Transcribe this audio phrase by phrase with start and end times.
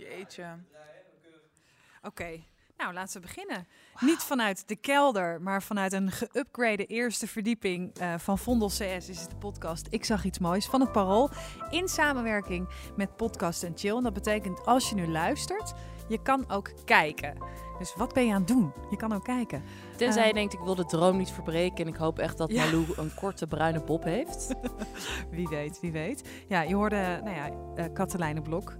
[0.00, 0.44] Jeetje.
[2.02, 2.42] Oké,
[2.76, 3.66] nou laten we beginnen.
[4.00, 9.20] Niet vanuit de kelder, maar vanuit een geüpgrade eerste verdieping eh, van Vondel CS is
[9.20, 11.30] het de podcast Ik zag iets moois van het Parool.
[11.70, 13.96] In samenwerking met Podcast en Chill.
[13.96, 15.72] En dat betekent als je nu luistert,
[16.08, 17.38] je kan ook kijken.
[17.78, 18.72] Dus wat ben je aan het doen?
[18.90, 19.62] Je kan ook kijken.
[19.96, 21.84] Tenzij je denkt, ik wil de droom niet verbreken.
[21.84, 22.64] En ik hoop echt dat Ja.
[22.64, 24.54] Malou een korte bruine bob heeft.
[25.30, 26.28] Wie weet, wie weet.
[26.48, 28.76] Ja, je hoorde, nou ja, eh Katelijne Blok.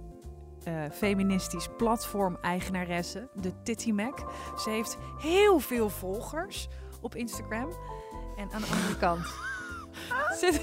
[0.63, 4.19] Eh, feministisch platform-eigenaresse, de Titty Mac.
[4.63, 6.67] Ze heeft heel veel volgers
[7.01, 7.69] op Instagram.
[8.37, 9.25] En aan de andere kant
[10.41, 10.61] zit...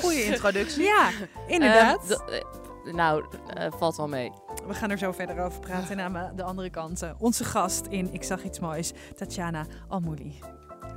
[0.00, 0.82] Goeie introductie.
[0.84, 1.10] ja,
[1.46, 2.10] inderdaad.
[2.10, 2.30] Ehm, d-
[2.86, 4.32] eh, nou, eh, valt wel mee.
[4.66, 5.98] We gaan er zo verder over praten.
[5.98, 10.38] En aan de andere kant, onze gast in Ik zag iets moois, Tatjana Almouli.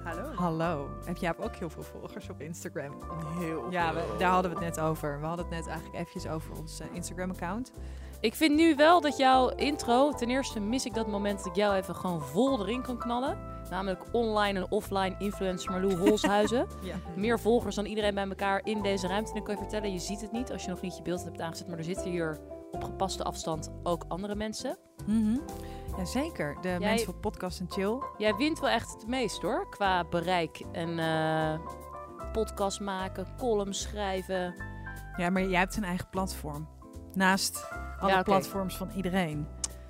[0.05, 0.32] Hallo.
[0.36, 0.90] Hallo.
[1.05, 2.91] Heb jij ook heel veel volgers op Instagram?
[3.40, 4.02] Heel Ja, veel.
[4.12, 5.20] we- daar hadden we het net over.
[5.20, 7.72] We hadden het net eigenlijk eventjes over ons eh, Instagram-account.
[8.20, 10.12] Ik vind nu wel dat jouw intro...
[10.12, 13.38] Ten eerste mis ik dat moment dat ik jou even gewoon vol erin kan knallen.
[13.70, 16.68] Namelijk online en offline influencer Marlou Holshuizen.
[16.84, 16.96] Ja.
[17.16, 19.32] Meer volgers dan iedereen bij elkaar in deze ruimte.
[19.32, 21.24] En ik kan je vertellen, je ziet het niet als je nog niet je beeld
[21.24, 21.68] hebt aangezet.
[21.68, 22.40] Maar er zitten hier
[22.76, 24.77] op gepaste afstand ook andere mensen.
[25.05, 25.37] Mhm.
[25.98, 26.57] Jazeker.
[26.62, 27.98] De Jij- mensen van Podcast en Chill.
[28.17, 29.70] Jij wint wel echt het meest hoor.
[29.70, 31.59] Qua bereik en eh,
[32.32, 34.55] podcast maken, columns schrijven.
[35.17, 36.67] Ja, maar jij hebt een eigen platform.
[37.13, 39.48] Naast alle Ja, platforms van iedereen.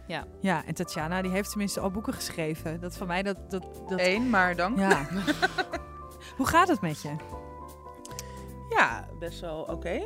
[0.08, 0.24] Ja.
[0.40, 2.80] Ja, en Tatjana die heeft tenminste al boeken geschreven.
[2.80, 3.52] Dat van mij, dat...
[3.52, 4.78] dat, dat Eén, maar dank.
[4.80, 5.08] Ja, ja.
[6.38, 7.16] Hoe gaat het met je?
[9.20, 10.02] best wel oké.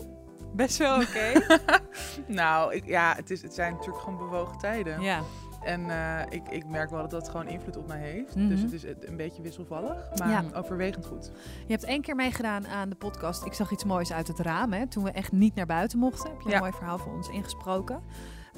[0.53, 1.31] Best wel oké.
[2.28, 5.02] Nou, ik, ja, het, is, het zijn natuurlijk gewoon bewogen tijden.
[5.02, 5.22] ja.
[5.59, 8.36] En eh, ik, ik merk wel dat dat gewoon invloed op mij heeft.
[8.36, 8.47] Mhm.
[8.47, 10.44] Dus het is een beetje wisselvallig, maar Ja.
[10.53, 11.31] overwegend goed.
[11.66, 14.73] Je hebt één keer meegedaan aan de podcast Ik zag iets moois uit het raam.
[14.73, 14.88] Hè?
[14.88, 16.30] Toen we echt niet naar buiten mochten.
[16.30, 18.02] Heb je een mooi verhaal voor ons ingesproken.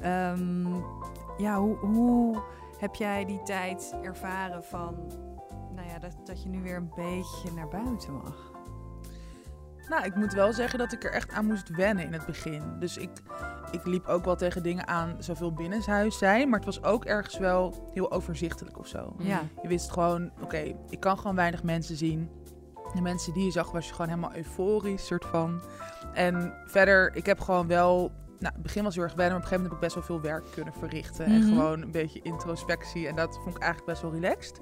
[0.00, 0.74] Ehm,
[1.36, 2.42] ja, hoe, hoe
[2.78, 4.94] heb jij die tijd ervaren van...
[5.74, 8.51] Nou ja, dat, dat je nu weer een beetje naar buiten mag?
[9.88, 12.62] Nou, ik moet wel zeggen dat ik er echt aan moest wennen in het begin.
[12.78, 13.10] Dus ik,
[13.70, 16.48] ik liep ook wel tegen dingen aan, zoveel binnenshuis zijn.
[16.48, 19.16] Maar het was ook ergens wel heel overzichtelijk of zo.
[19.18, 19.42] Ja.
[19.62, 22.30] Je wist gewoon, oké, ik kan gewoon weinig mensen zien.
[22.94, 25.60] De mensen die je zag, was je gewoon helemaal euforisch, soort van.
[26.14, 28.12] En verder, ik heb gewoon wel...
[28.42, 30.08] Nou, het begin was heel erg wennen, maar op een gegeven moment heb ik best
[30.08, 31.24] wel veel werk kunnen verrichten.
[31.24, 31.48] En Mhm.
[31.48, 33.08] gewoon een beetje introspectie.
[33.08, 34.60] En dat vond ik eigenlijk best wel relaxed.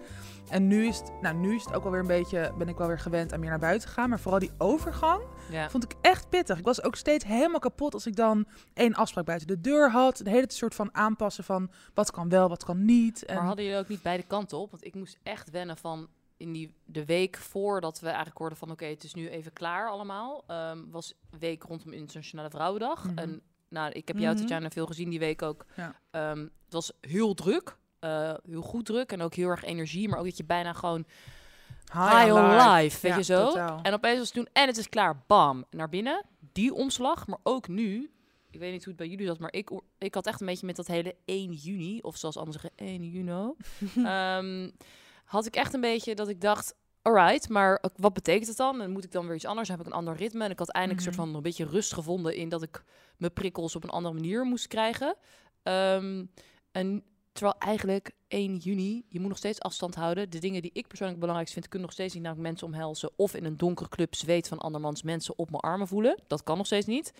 [0.48, 2.86] En nu is het, nou, nu is het ook alweer een beetje, ben ik wel
[2.86, 4.08] weer gewend aan meer naar buiten te gaan.
[4.08, 5.70] Maar vooral die overgang Ja.
[5.70, 6.58] vond ik echt pittig.
[6.58, 10.16] Ik was ook steeds helemaal kapot als ik dan één afspraak buiten de deur had.
[10.16, 13.24] De hele soort van aanpassen van wat kan wel, wat kan niet.
[13.24, 14.70] En Maar hadden jullie ook niet beide kanten op?
[14.70, 18.70] Want ik moest echt wennen van in die, de week voordat we eigenlijk hoorden van
[18.70, 20.44] oké, het is nu even klaar allemaal.
[20.46, 23.04] ehm, was week rondom Internationale Vrouwendag.
[23.04, 23.18] Mhm.
[23.18, 24.40] En nou, ik heb jou, Mhm.
[24.40, 25.64] Tatjana, veel gezien die week ook.
[25.76, 26.00] Ja.
[26.10, 27.78] Ehm, het was heel druk.
[28.00, 30.08] eh, heel goed druk en ook heel erg energie.
[30.08, 31.04] Maar ook dat je bijna gewoon
[31.92, 33.46] high on life, weet Ja, je zo.
[33.46, 33.80] totaal.
[33.82, 36.24] En opeens was het toen, en het is klaar, bam, naar binnen.
[36.52, 38.10] Die omslag, maar ook nu,
[38.50, 40.66] ik weet niet hoe het bij jullie zat, maar ik, ik had echt een beetje
[40.66, 43.52] met dat hele 1 juni, of zoals anderen zeggen, 1 juni,
[44.08, 44.70] ehm,
[45.24, 48.80] had ik echt een beetje dat ik dacht, alright, maar wat betekent het dan?
[48.80, 49.68] En moet ik dan weer iets anders?
[49.68, 50.44] Dan heb ik een ander ritme?
[50.44, 51.16] En ik had eindelijk een Mhm.
[51.16, 52.84] soort van een beetje rust gevonden in dat ik
[53.16, 55.14] mijn prikkels op een andere manier moest krijgen.
[55.62, 56.24] Ehm,
[56.72, 60.30] en terwijl eigenlijk 1 juni, je moet nog steeds afstand houden.
[60.30, 63.10] De dingen die ik persoonlijk belangrijk vind, kunnen nog steeds niet namelijk mensen omhelzen.
[63.16, 66.18] Of in een donkere club zweet van andermans mensen op mijn armen voelen.
[66.26, 67.12] Dat kan nog steeds niet.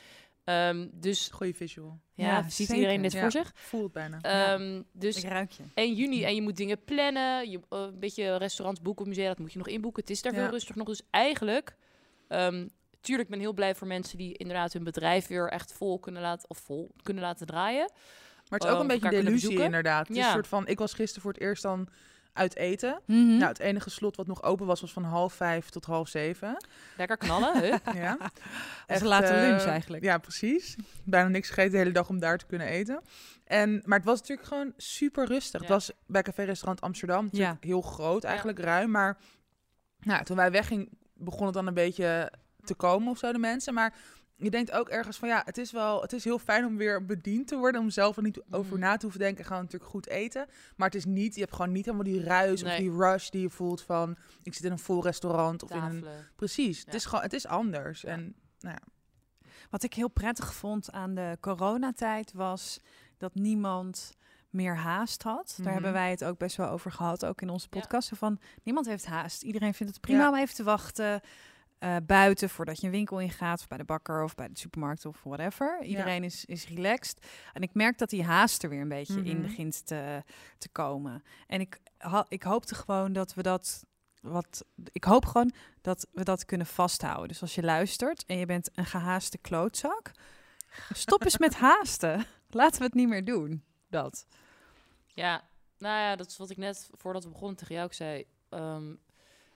[0.51, 2.01] Ehm, dus Goeie visual.
[2.15, 2.75] ja, Ja, ziet zeker.
[2.75, 3.21] iedereen dit Ja.
[3.21, 3.53] voor zich?
[3.55, 4.19] Voel het bijna.
[4.21, 5.63] Ehm, dus Ik ruik je.
[5.75, 7.51] 1 juni en je moet dingen plannen.
[7.51, 10.01] Je, eh, een beetje restaurants boeken, musea, dat moet je nog inboeken.
[10.03, 10.39] Het is daar Ja.
[10.41, 10.87] veel rustig nog.
[10.87, 11.77] Dus eigenlijk,
[12.29, 12.67] ehm
[13.01, 16.23] tuurlijk, ik ben heel blij voor mensen die inderdaad hun bedrijf weer echt vol kunnen
[16.23, 17.91] laten, of vol kunnen laten draaien.
[18.49, 19.65] Maar het is ook een beetje elkaar de kunnen illusie bezoeken.
[19.65, 20.09] inderdaad.
[20.09, 21.89] Het is een soort van, ik was gisteren voor het eerst dan
[22.33, 23.01] uit eten.
[23.05, 23.37] Mhm.
[23.37, 26.65] Nou, het enige slot wat nog open was, was van half vijf tot half zeven.
[26.97, 27.93] Lekker knallen, hup.
[27.95, 28.19] Ja.
[28.87, 30.03] Echt, late eh, lunch eigenlijk.
[30.03, 30.77] Ja, precies.
[31.05, 33.01] Bijna niks gegeten de hele dag om daar te kunnen eten.
[33.45, 35.61] En, maar het was natuurlijk gewoon super rustig.
[35.61, 35.67] Ja.
[35.67, 38.91] Het was bij Café Restaurant Amsterdam natuurlijk heel groot, eigenlijk ruim.
[38.91, 39.19] Maar
[40.01, 42.33] nou, toen wij weggingen, begon het dan een beetje
[42.65, 43.75] te komen of zo, de mensen.
[43.75, 43.95] Maar
[44.41, 47.05] je denkt ook ergens van ja, het is wel, het is heel fijn om weer
[47.07, 47.81] bediend te worden.
[47.81, 48.81] Om zelf er niet over Mhm.
[48.81, 49.45] na te hoeven denken.
[49.45, 50.47] Gewoon natuurlijk goed eten.
[50.77, 53.41] Maar het is niet, je hebt gewoon niet helemaal die ruis of die rush die
[53.43, 56.05] je voelt van ik zit in een vol restaurant of in een...
[56.37, 56.85] Precies, Ja.
[56.85, 58.01] het is gewoon, het is anders.
[58.01, 58.09] Ja.
[58.09, 58.89] En nou ja,
[59.71, 62.81] Wat ik heel prettig vond aan de coronatijd was
[63.19, 64.13] dat niemand
[64.51, 65.49] meer haast had.
[65.57, 65.73] Daar Mhm.
[65.75, 68.11] hebben wij het ook best wel over gehad, ook in onze podcast.
[68.15, 69.43] Van niemand heeft haast.
[69.43, 70.29] Iedereen vindt het prima Ja.
[70.29, 71.21] om even te wachten.
[71.81, 75.07] Uh, buiten voordat je een winkel ingaat, of bij de bakker of bij de supermarkt
[75.07, 75.83] of whatever.
[75.83, 77.27] Iedereen is, is relaxed.
[77.53, 79.47] En ik merk dat die haast er weer een beetje in mhm.
[79.47, 80.23] begint te,
[80.59, 81.23] te komen.
[81.47, 81.79] En ik,
[82.29, 83.85] ik hoopte gewoon dat we dat.
[84.21, 87.29] Wat, ik hoop gewoon dat we dat kunnen vasthouden.
[87.29, 90.11] Dus als je luistert en je bent een gehaaste klootzak,
[90.93, 92.27] stop eens met haasten.
[92.51, 93.65] Laten we het niet meer doen.
[93.89, 94.27] Dat.
[95.07, 95.49] Ja,
[95.79, 98.25] nou ja, dat is wat ik net voordat we begonnen tegen jou ook zei.
[98.51, 99.01] Um,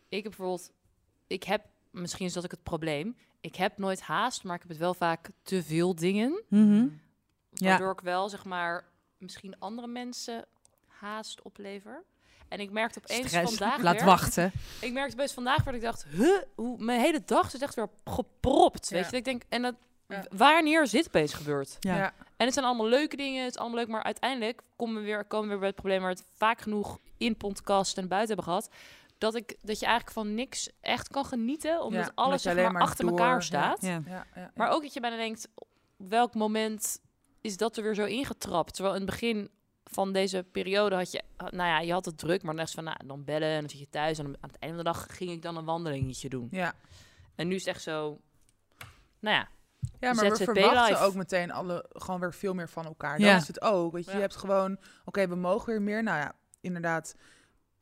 [0.09, 0.73] ik heb bijvoorbeeld,
[1.27, 3.17] ik heb misschien is dat ik het probleem.
[3.41, 6.43] Ik heb nooit haast, maar ik heb het wel vaak te veel dingen.
[6.49, 7.03] Mm
[7.51, 8.85] Waardoor ik wel, zeg maar,
[9.19, 10.45] misschien andere mensen
[10.87, 12.05] haast oplever.
[12.49, 13.57] En ik merkte opeens Stress.
[13.57, 14.53] vandaag Laat wachten.
[14.81, 17.89] Ik merkte opeens vandaag waar ik dacht, huh, hoe mijn hele dag is echt weer
[18.05, 18.89] gepropt.
[18.89, 19.75] Weet je, ik denk, en dat,
[20.31, 21.77] wanneer zit opeens gebeurd?
[21.81, 22.13] Ja.
[22.37, 25.25] En het zijn allemaal leuke dingen, het is allemaal leuk, maar uiteindelijk komen we weer,
[25.25, 28.35] komen we weer bij het probleem waar we het vaak genoeg in podcast en buiten
[28.35, 28.69] hebben gehad
[29.19, 32.83] dat, ik, dat je eigenlijk van niks echt kan genieten, omdat alles zeg maar, maar,
[32.83, 33.83] achter elkaar staat.
[33.83, 34.03] Ja.
[34.07, 34.51] Ja.
[34.55, 37.01] Maar ook dat je bijna denkt, op welk moment
[37.41, 38.75] is dat er weer zo ingetrapt?
[38.75, 39.51] Terwijl in het begin
[39.85, 42.97] van deze periode had je, nou ja, je had het druk, maar dan van, nou,
[43.07, 45.31] dan bellen en dan zit je thuis en aan het einde van de dag ging
[45.31, 46.49] ik dan een wandelingetje doen.
[46.51, 46.75] Ja.
[47.35, 48.21] En nu is het echt zo,
[49.19, 49.49] nou ja.
[50.01, 53.19] Ja, maar we verwachten ook meteen alle gewoon weer veel meer van elkaar.
[53.19, 53.93] Dat is het ook.
[53.93, 56.03] Weet je, je hebt gewoon, oké, we mogen weer meer.
[56.03, 57.15] Nou ja, inderdaad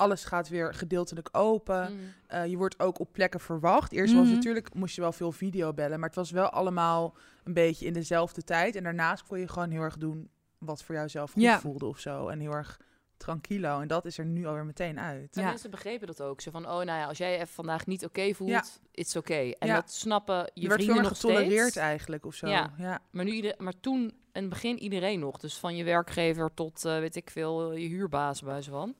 [0.02, 1.92] alles gaat weer gedeeltelijk open.
[1.92, 1.98] Mm.
[2.26, 3.92] Eh, je wordt ook op plekken verwacht.
[3.92, 4.34] Eerst was mhm.
[4.34, 7.92] natuurlijk, moest je wel veel video bellen, maar het was wel allemaal een beetje in
[7.92, 8.76] dezelfde tijd.
[8.76, 11.98] En daarnaast kon je gewoon heel erg doen wat voor jou zelf goed voelde of
[11.98, 12.28] zo.
[12.28, 12.78] En heel erg
[13.16, 13.80] tranquilo.
[13.80, 15.34] En dat is er nu alweer meteen uit.
[15.34, 15.44] Ja.
[15.44, 16.40] Mensen begrepen dat ook.
[16.40, 18.64] Ze van, oh nou ja, als jij even vandaag niet oké voelt, ja.
[18.90, 19.32] it's oké.
[19.32, 19.56] Okay.
[19.58, 21.76] En dat snappen je, je werd vrienden nog getolereerd steeds.
[21.76, 22.48] eigenlijk of zo.
[22.48, 22.72] Ja.
[22.76, 23.00] ja.
[23.10, 24.02] Maar, nu, maar toen,
[24.32, 25.38] in het begin iedereen nog.
[25.38, 28.94] Dus van je werkgever tot, uh, weet ik veel, je huurbaas bij ze van.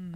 [0.00, 0.14] Mm.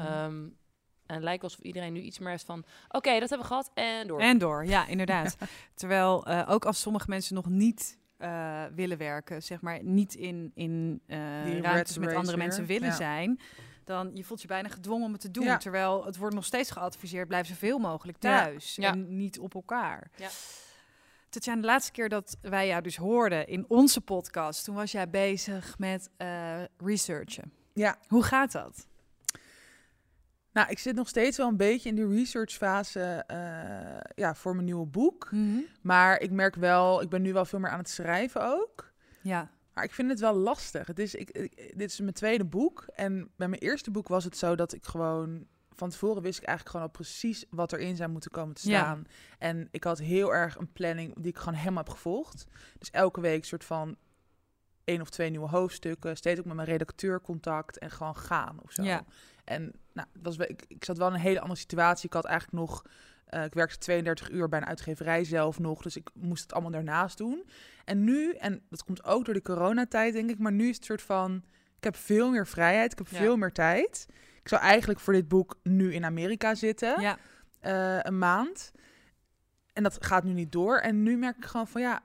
[1.06, 2.64] en het lijkt alsof iedereen nu iets meer heeft van...
[2.88, 4.20] oké, dat hebben we gehad en door.
[4.20, 5.36] En door, ja, inderdaad.
[5.74, 9.42] Terwijl uh, ook als sommige mensen nog niet uh, willen werken...
[9.42, 13.40] zeg maar niet in, in uh, ruimtes met andere mensen willen zijn...
[13.84, 15.44] dan je voelt je bijna gedwongen om het te doen.
[15.44, 15.56] Ja.
[15.56, 17.28] Terwijl het wordt nog steeds geadviseerd...
[17.28, 20.10] blijf zoveel mogelijk thuis en niet op elkaar.
[20.16, 20.28] Ja.
[21.28, 24.64] Tatjana, de laatste keer dat wij jou dus hoorden in onze podcast...
[24.64, 26.10] toen was jij bezig met
[26.76, 27.52] researchen.
[27.72, 27.98] Ja.
[28.08, 28.86] Hoe gaat dat?
[30.54, 34.64] Nou, ik zit nog steeds wel een beetje in de researchfase uh, ja, voor mijn
[34.64, 35.28] nieuwe boek.
[35.30, 35.58] Mhm.
[35.82, 38.92] Maar ik merk wel, ik ben nu wel veel meer aan het schrijven ook.
[39.22, 39.50] Ja.
[39.72, 40.86] Maar ik vind het wel lastig.
[40.86, 41.32] Het is, ik,
[41.76, 42.86] dit is mijn tweede boek.
[42.94, 45.46] En bij mijn eerste boek was het zo dat ik gewoon...
[45.76, 49.04] Van tevoren wist ik eigenlijk gewoon al precies wat erin zou moeten komen te staan.
[49.06, 49.14] Ja.
[49.38, 52.46] En ik had heel erg een planning die ik gewoon helemaal heb gevolgd.
[52.78, 53.96] Dus elke week soort van
[54.84, 56.16] één of twee nieuwe hoofdstukken.
[56.16, 58.82] Steeds ook met mijn redacteur contact en gewoon gaan of zo.
[58.82, 59.04] Ja.
[59.44, 62.06] En nou, was, ik, ik zat wel in een hele andere situatie.
[62.06, 62.84] Ik had eigenlijk nog...
[63.30, 65.82] Uh, ik werkte 32 uur bij een uitgeverij zelf nog.
[65.82, 67.44] Dus ik moest het allemaal daarnaast doen.
[67.84, 70.38] En nu, en dat komt ook door de coronatijd, denk ik.
[70.38, 71.42] Maar nu is het soort van...
[71.76, 72.92] Ik heb veel meer vrijheid.
[72.92, 74.06] Ik heb veel meer tijd.
[74.40, 77.00] Ik zou eigenlijk voor dit boek nu in Amerika zitten.
[77.00, 77.18] Ja.
[77.62, 78.72] Uh, een maand.
[79.72, 80.78] En dat gaat nu niet door.
[80.78, 82.02] En nu merk ik gewoon van ja,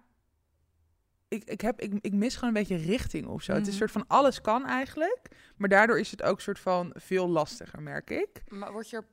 [1.30, 3.52] ik, ik, heb, ik, ik mis gewoon een beetje richting of zo.
[3.52, 3.80] Het is een mhm.
[3.80, 5.28] soort van alles kan eigenlijk.
[5.58, 8.42] Maar daardoor is het ook soort van veel lastiger, merk ik.
[8.48, 9.06] Maar word je er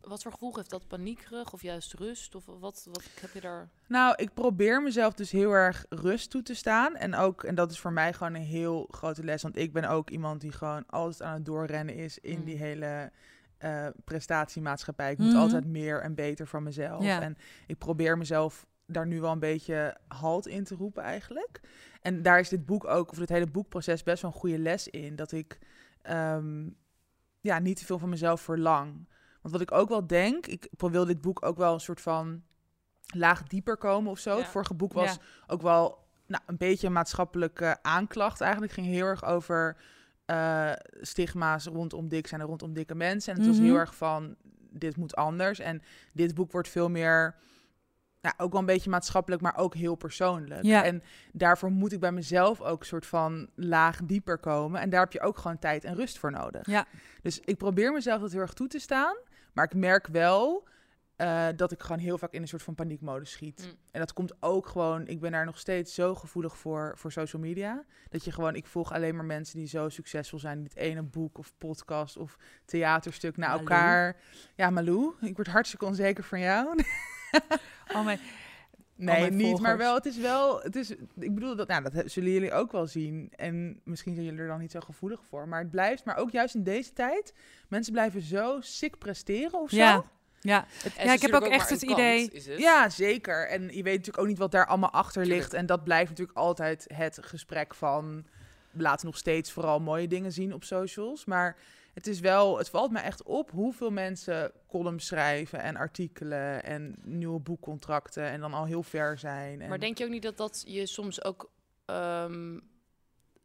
[0.00, 2.34] wat voor gevoel heeft dat paniekerig of juist rust?
[2.34, 3.68] Of wat, wat heb je daar?
[3.88, 6.96] Nou, ik probeer mezelf dus heel erg rust toe te staan.
[6.96, 9.42] En ook, en dat is voor mij gewoon een heel grote les.
[9.42, 12.44] Want ik ben ook iemand die gewoon altijd aan het doorrennen is in mm.
[12.44, 13.12] die hele
[13.64, 15.10] uh, prestatiemaatschappij.
[15.10, 15.38] Ik moet mhm.
[15.38, 17.04] altijd meer en beter van mezelf.
[17.04, 21.60] En ik probeer mezelf daar nu wel een beetje halt in te roepen eigenlijk.
[22.02, 24.88] En daar is dit boek ook, of het hele boekproces, best wel een goede les
[24.88, 25.16] in.
[25.16, 25.58] Dat ik
[26.02, 26.68] ehm,
[27.40, 29.08] ja, niet te veel van mezelf verlang.
[29.40, 32.42] Want wat ik ook wel denk, ik wil dit boek ook wel een soort van
[33.14, 34.36] laag dieper komen of zo.
[34.36, 38.72] Het vorige boek was ook wel nou, een beetje een maatschappelijke aanklacht eigenlijk.
[38.72, 39.76] ging heel erg over
[40.26, 43.32] uh, stigma's rondom dik zijn en rondom dikke mensen.
[43.32, 43.66] En het was mhm.
[43.66, 44.36] heel erg van,
[44.70, 45.58] dit moet anders.
[45.58, 45.82] En
[46.12, 47.36] dit boek wordt veel meer
[48.20, 50.62] ja, ook wel een beetje maatschappelijk, maar ook heel persoonlijk.
[50.62, 50.84] Ja.
[50.84, 54.80] En daarvoor moet ik bij mezelf ook een soort van laag dieper komen.
[54.80, 56.66] En daar heb je ook gewoon tijd en rust voor nodig.
[56.66, 56.86] Ja.
[57.22, 59.16] Dus ik probeer mezelf dat heel erg toe te staan.
[59.52, 60.68] Maar ik merk wel
[61.20, 63.62] uh, dat ik gewoon heel vaak in een soort van paniekmodus schiet.
[63.64, 63.78] Mm.
[63.90, 67.42] En dat komt ook gewoon, ik ben daar nog steeds zo gevoelig voor, voor social
[67.42, 67.84] media.
[68.08, 70.58] Dat je gewoon, ik volg alleen maar mensen die zo succesvol zijn.
[70.58, 74.16] in het ene boek of podcast of theaterstuk naar elkaar.
[74.54, 76.74] Ja, Malou, ik word hartstikke onzeker van jou.
[77.94, 78.20] oh mijn,
[78.96, 79.94] nee, niet, maar wel.
[79.94, 80.60] Het is wel.
[80.60, 83.32] Het is, ik bedoel dat, nou, dat zullen jullie ook wel zien.
[83.36, 85.48] En misschien zijn jullie er dan niet zo gevoelig voor.
[85.48, 87.32] Maar het blijft, maar ook juist in deze tijd,
[87.68, 89.76] mensen blijven zo sick presteren of zo.
[89.76, 90.04] Ja.
[90.42, 92.42] Ja, ja ik heb ook echt het idee.
[92.56, 93.48] Ja, zeker.
[93.48, 95.54] En je weet natuurlijk ook niet wat daar allemaal achter ligt.
[95.54, 98.26] En dat blijft natuurlijk altijd het gesprek van.
[98.70, 101.24] We laten nog steeds vooral mooie dingen zien op socials.
[101.24, 101.56] Maar
[101.94, 106.94] het is wel, het valt me echt op hoeveel mensen columns schrijven en artikelen en
[107.02, 109.60] nieuwe boekcontracten en dan al heel ver zijn.
[109.60, 109.68] En...
[109.68, 111.50] Maar denk je ook niet dat dat je soms ook
[111.84, 112.58] ehm,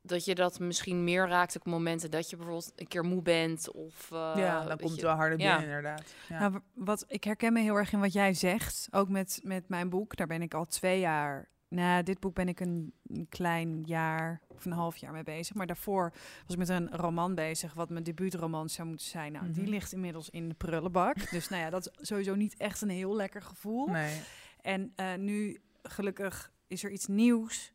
[0.02, 3.72] dat je dat misschien meer raakt op momenten dat je bijvoorbeeld een keer moe bent
[3.72, 6.14] of uh, ja, dan komt het wel harder binnen inderdaad.
[6.30, 6.40] Ja.
[6.40, 9.90] Nou, wat ik herken me heel erg in wat jij zegt, ook met met mijn
[9.90, 10.16] boek.
[10.16, 12.94] Daar ben ik al twee jaar nou, dit boek ben ik een,
[13.30, 15.56] klein jaar of een half jaar mee bezig.
[15.56, 16.14] Maar daarvoor
[16.46, 19.32] was ik met een roman bezig, wat mijn debuutroman zou moeten zijn.
[19.32, 19.72] Nou, die mhm.
[19.72, 21.30] ligt inmiddels in de prullenbak.
[21.32, 23.88] dus nou ja, dat is sowieso niet echt een heel lekker gevoel.
[23.88, 24.22] Nee.
[24.62, 27.72] En uh, nu, gelukkig, is er iets nieuws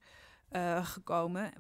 [0.51, 1.53] uh, gekomen.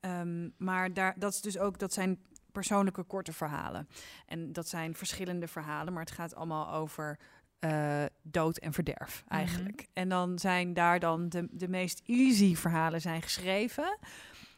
[0.00, 2.18] Um, maar daar, dat is dus ook, dat zijn
[2.52, 3.88] persoonlijke korte verhalen.
[4.26, 7.18] En dat zijn verschillende verhalen, maar het gaat allemaal over
[7.64, 9.34] uh, dood en verderf mhm.
[9.34, 9.86] eigenlijk.
[9.92, 13.98] En dan zijn daar dan de, de meest easy verhalen zijn geschreven.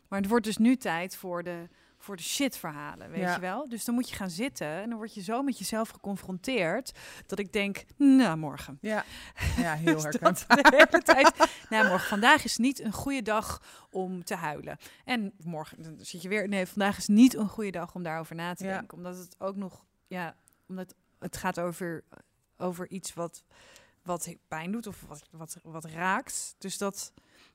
[0.09, 3.69] Maar het wordt dus nu tijd voor de, voor de shit verhalen, weet je wel?
[3.69, 6.93] Dus dan moet je gaan zitten en dan word je zo met jezelf geconfronteerd
[7.27, 8.79] dat ik denk, nou morgen.
[8.81, 9.05] Ja,
[9.57, 11.49] ja heel dus de hele tijd.
[11.71, 14.77] Nou morgen, vandaag is niet een goede dag om te huilen.
[15.05, 18.35] En morgen dan zit je weer, nee, vandaag is niet een goede dag om daarover
[18.35, 20.37] na te denken, omdat het ook nog, ja,
[20.69, 22.05] omdat het gaat over
[22.59, 23.45] over iets wat,
[24.03, 26.55] wat pijn doet of wat, wat, wat raakt.
[26.59, 27.13] Dus dat,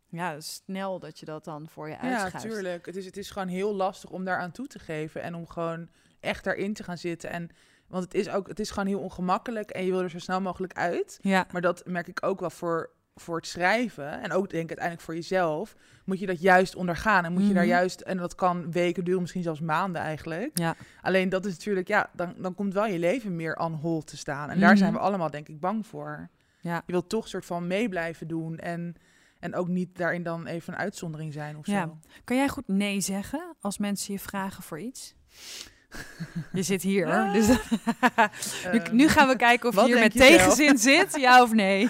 [0.08, 2.44] ja, snel dat je dat dan voor je uitschuift.
[2.44, 2.86] Ja, tuurlijk.
[2.86, 5.48] Het is, het is gewoon heel lastig om daar aan toe te geven en om
[5.48, 5.90] gewoon
[6.20, 7.30] echt daarin te gaan zitten.
[7.30, 7.50] En
[7.88, 10.42] want het is ook, het is gewoon heel ongemakkelijk en je wil er zo snel
[10.42, 11.20] mogelijk uit.
[11.22, 11.48] Ja.
[11.52, 12.90] Maar dat merk ik ook wel voor
[13.22, 15.76] voor het schrijven en ook denk ik uiteindelijk voor jezelf,
[16.06, 17.72] moet je dat juist ondergaan en moet je daar mhm.
[17.72, 20.58] juist en dat kan weken duren, misschien zelfs maanden eigenlijk.
[20.58, 20.76] Ja.
[21.02, 24.18] Alleen dat is natuurlijk ja, dan, dan komt wel je leven meer on hold te
[24.18, 25.06] staan en daar zijn we mhm.
[25.06, 26.30] allemaal denk ik bang voor.
[26.60, 26.84] Ja.
[26.86, 28.96] Je wilt toch soort van mee blijven doen en
[29.42, 31.82] en ook niet daarin dan even een uitzondering zijn of ja.
[31.82, 31.98] zo.
[32.24, 35.16] Kan jij goed nee zeggen als mensen je vragen voor iets?
[36.54, 37.48] Je zit hier, dus
[38.72, 41.90] nu, nu, gaan we kijken of je hier met tegenzin zit, ja of nee.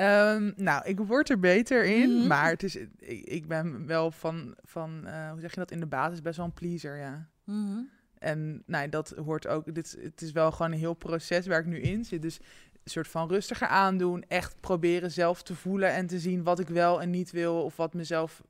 [0.00, 2.26] Um, nou, ik word er beter in, mhm.
[2.26, 2.76] maar het is,
[3.24, 6.46] ik, ben wel van, van uh, hoe zeg je dat, in de basis best wel
[6.46, 7.28] een pleaser, ja.
[7.44, 7.88] Mm
[8.18, 11.66] En nou, dat hoort ook, dit, het is wel gewoon een heel proces waar ik
[11.66, 12.22] nu in zit.
[12.22, 12.38] Dus
[12.84, 16.68] een soort van rustiger aandoen, echt proberen zelf te voelen en te zien wat ik
[16.68, 18.42] wel en niet wil, of wat mezelf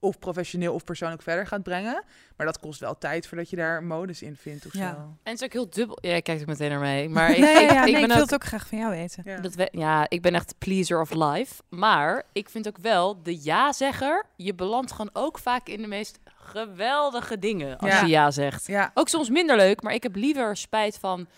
[0.00, 2.04] of professioneel of persoonlijk verder gaat brengen.
[2.36, 4.90] Maar dat kost wel tijd voordat je daar modus in vindt of ja.
[4.90, 4.96] zo.
[4.96, 5.98] En het is ook heel dubbel.
[6.00, 7.08] Ja, kijkt ook meteen naar mij.
[7.08, 9.22] Maar ik, nee, ik, ja, ik, nee, ik wil het ook graag van jou weten.
[9.26, 9.40] Ja.
[9.40, 11.62] Dat we, ja, ik ben echt pleaser of life.
[11.68, 16.18] Maar ik vind ook wel, de ja-zegger, je belandt gewoon ook vaak in de meest
[16.24, 18.66] geweldige dingen als je ja zegt.
[18.66, 18.90] Ja.
[18.94, 21.28] Ook soms minder leuk, maar ik heb liever spijt van...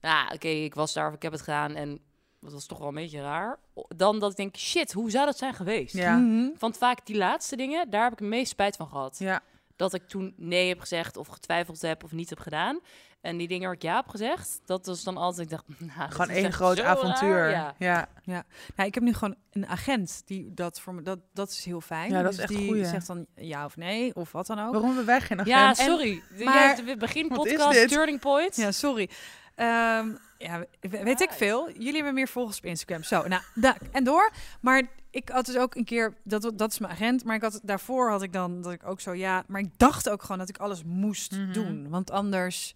[0.00, 2.00] Nou, oké, ik was daar of ik heb het gedaan en
[2.40, 3.58] dat was toch wel een beetje raar.
[3.96, 5.94] Dan dat ik denk, shit, hoe zou dat zijn geweest?
[5.94, 6.16] Ja.
[6.16, 6.48] Mhm.
[6.58, 9.18] Want vaak die laatste dingen, daar heb ik het meest spijt van gehad.
[9.18, 9.42] Ja.
[9.76, 12.80] Dat ik toen nee heb gezegd of getwijfeld heb of niet heb gedaan.
[13.20, 16.10] En die dingen waar ik ja heb gezegd, dat was dan altijd, ik dacht, nou,
[16.10, 17.50] gewoon één groot avontuur.
[17.50, 17.74] Ja.
[17.78, 18.08] ja.
[18.22, 18.44] ja.
[18.76, 21.80] Nou, ik heb nu gewoon een agent die dat voor me, dat, dat is heel
[21.80, 22.10] fijn.
[22.10, 22.84] Ja, dat is dus echt die goeie.
[22.84, 24.70] zegt dan ja of nee of wat dan ook.
[24.70, 25.56] Waarom hebben wij geen agent?
[25.56, 26.22] Ja, sorry.
[26.38, 28.56] En, maar, de begin podcast Turning Point.
[28.56, 29.10] Ja, sorry.
[29.60, 31.70] Um, ja, weet ik veel.
[31.70, 33.02] Jullie hebben meer volgers op Instagram.
[33.02, 34.32] Zo, nou, en door.
[34.60, 37.60] Maar ik had dus ook een keer, dat, dat is mijn agent, maar ik had,
[37.62, 40.48] daarvoor had ik dan, dat ik ook zo, ja, maar ik dacht ook gewoon dat
[40.48, 41.52] ik alles moest mhm.
[41.52, 41.88] doen.
[41.88, 42.74] Want anders,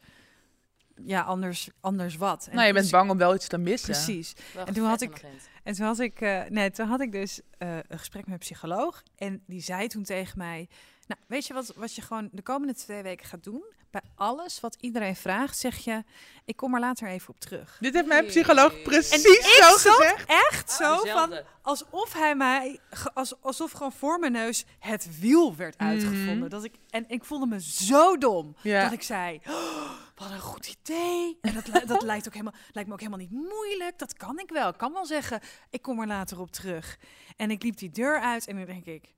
[1.05, 2.47] ja, anders, anders wat.
[2.47, 3.91] En nou, je bent bang om wel iets te missen.
[3.91, 4.35] Precies.
[4.67, 5.25] en toen had ik,
[5.63, 8.39] en toen had ik, uh, nee, toen had ik dus uh, een gesprek met een
[8.39, 9.03] psycholoog.
[9.17, 10.69] En die zei toen tegen mij,
[11.07, 13.63] nou, weet je wat, wat je gewoon de komende twee weken gaat doen?
[13.93, 16.05] Bij alles wat iedereen vraagt, zeg je:
[16.45, 17.77] Ik kom er later even op terug.
[17.81, 20.25] Dit heeft mijn psycholoog precies zo gezegd.
[20.51, 22.81] Echt zo van alsof hij mij,
[23.15, 25.89] als, alsof gewoon voor mijn neus het wiel werd mhm.
[25.89, 26.51] uitgevonden.
[26.51, 30.77] Dat ik, en ik voelde me zo dom dat ik zei: oh, Wat een goed
[30.81, 31.39] idee.
[31.41, 33.99] En dat, dat lijkt, ook helemaal, lijkt me ook helemaal niet moeilijk.
[33.99, 34.69] Dat kan ik wel.
[34.69, 36.99] Ik kan wel zeggen: Ik kom er later op terug.
[37.37, 39.13] En ik liep die deur uit en dan denk ik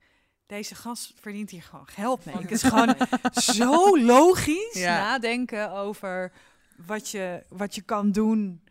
[0.45, 2.35] deze gast verdient hier gewoon geld mee.
[2.35, 2.95] Het is gewoon
[3.59, 6.31] zo logisch nadenken over
[6.77, 8.63] wat je, wat je kan doen.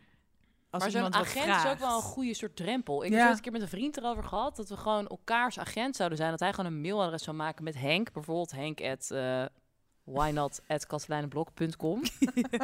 [0.69, 3.03] Als maar zo'n agent is ook wel een goede soort drempel.
[3.03, 6.17] Ik heb een keer met een vriend erover gehad dat we gewoon elkaars agent zouden
[6.17, 6.31] zijn.
[6.31, 9.45] Dat hij gewoon een mailadres zou maken met Henk, bijvoorbeeld Henk at uh,
[10.05, 10.85] why not at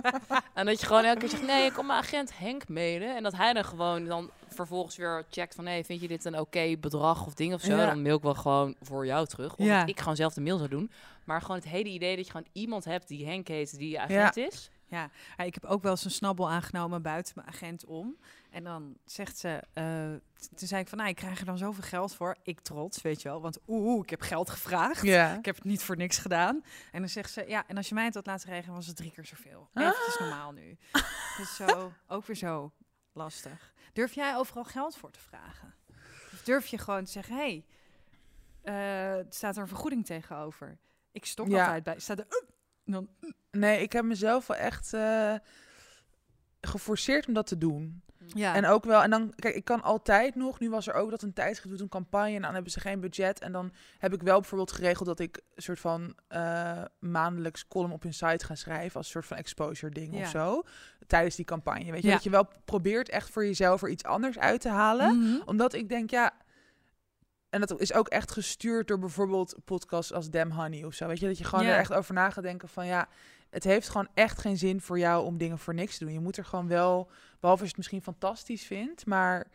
[0.54, 3.16] en dat je gewoon elke keer zegt, nee, ik kom mijn agent Henk mailen.
[3.16, 5.64] En dat hij dan gewoon dan vervolgens weer checkt van...
[5.64, 7.76] nee, vind je dit een oké bedrag of ding of zo?
[7.76, 9.56] Dan mail ik wel gewoon voor jou terug.
[9.56, 10.92] Of ik gewoon zelf de mail zou doen.
[11.24, 14.00] Maar gewoon het hele idee dat je gewoon iemand hebt die Henk heet, die je
[14.00, 14.70] agent is...
[14.92, 15.10] Ja,
[15.46, 18.18] ik heb ook wel eens een snabbel aangenomen buiten mijn agent om.
[18.50, 20.20] En dan zegt ze, uh,
[20.56, 22.38] toen zei ik van, nou, ik krijg er dan zoveel geld voor.
[22.44, 25.02] Ik trots, weet je wel, want oeh, ik heb geld gevraagd.
[25.02, 25.38] Ja.
[25.38, 26.64] Ik heb het niet voor niks gedaan.
[26.92, 28.96] En dan zegt ze, ja, en als je mij het had laten regenen, was het
[28.96, 29.70] drie keer zoveel.
[29.74, 29.84] Ah.
[29.84, 30.78] Even is normaal nu.
[31.38, 32.72] dus zo, ook weer zo
[33.14, 33.74] lastig.
[33.94, 35.76] Durf jij overal geld voor te vragen?
[36.34, 37.64] Of durf je gewoon te zeggen, hé,
[38.64, 40.78] hey, uh, staat er een vergoeding tegenover?
[41.12, 41.60] Ik stok ja.
[41.60, 42.00] altijd bij.
[42.00, 42.50] Staat er, uh,
[42.86, 43.10] dan,
[43.52, 45.36] Nee, ik heb mezelf wel echt uh,
[46.62, 48.02] geforceerd om dat te doen.
[48.28, 48.56] Ja.
[48.56, 51.22] En ook wel, en dan, kijk, ik kan altijd nog, nu was er ook dat
[51.22, 53.40] een tijdschrift doet een campagne en dan hebben ze geen budget.
[53.40, 57.92] En dan heb ik wel bijvoorbeeld geregeld dat ik een soort van uh, maandelijks column
[57.94, 60.22] op hun site ga schrijven als een soort van exposure ding Ja.
[60.22, 60.64] of zo.
[61.08, 62.08] Tijdens die campagne, weet je.
[62.08, 62.14] Ja.
[62.14, 65.18] Dat je wel probeert echt voor jezelf er iets anders uit te halen.
[65.18, 65.42] Mhm.
[65.46, 66.34] Omdat ik denk, ja,
[67.52, 71.08] en dat is ook echt gestuurd door bijvoorbeeld podcasts als Damn Honey of zo.
[71.08, 73.08] Weet je, dat je gewoon er echt over na gaat denken van ja,
[73.50, 76.14] het heeft gewoon echt geen zin voor jou om dingen voor niks te doen.
[76.14, 79.48] Je moet er gewoon wel, behalve als je het misschien fantastisch vindt, maar je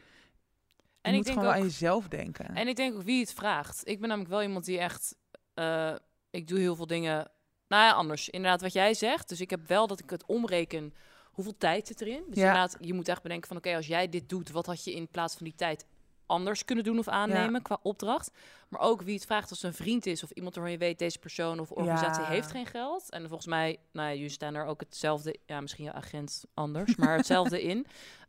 [1.03, 2.55] En ik moet gewoon wel aan jezelf denken.
[2.55, 3.88] En ik denk ook wie het vraagt.
[3.88, 5.17] Ik ben namelijk wel iemand die echt...
[5.55, 5.95] eh,
[6.31, 7.31] ik doe heel veel dingen...
[7.69, 8.29] Nou ja, anders.
[8.29, 9.29] Inderdaad, wat jij zegt.
[9.29, 10.95] Dus ik heb wel dat ik het omreken...
[11.33, 12.25] Hoeveel tijd zit erin?
[12.26, 12.47] Dus Ja.
[12.47, 13.57] inderdaad, je moet echt bedenken van...
[13.57, 15.87] Oké, als jij dit doet, wat had je in plaats van die tijd
[16.26, 18.30] anders kunnen doen of aannemen qua opdracht?
[18.68, 20.99] Maar ook wie het vraagt als een vriend is of iemand waarvan je weet...
[20.99, 22.28] deze persoon of organisatie Ja.
[22.28, 23.11] heeft geen geld.
[23.11, 25.37] En volgens mij, nou ja, jullie staan er ook hetzelfde...
[25.47, 27.87] Ja, misschien je agent anders, maar hetzelfde in.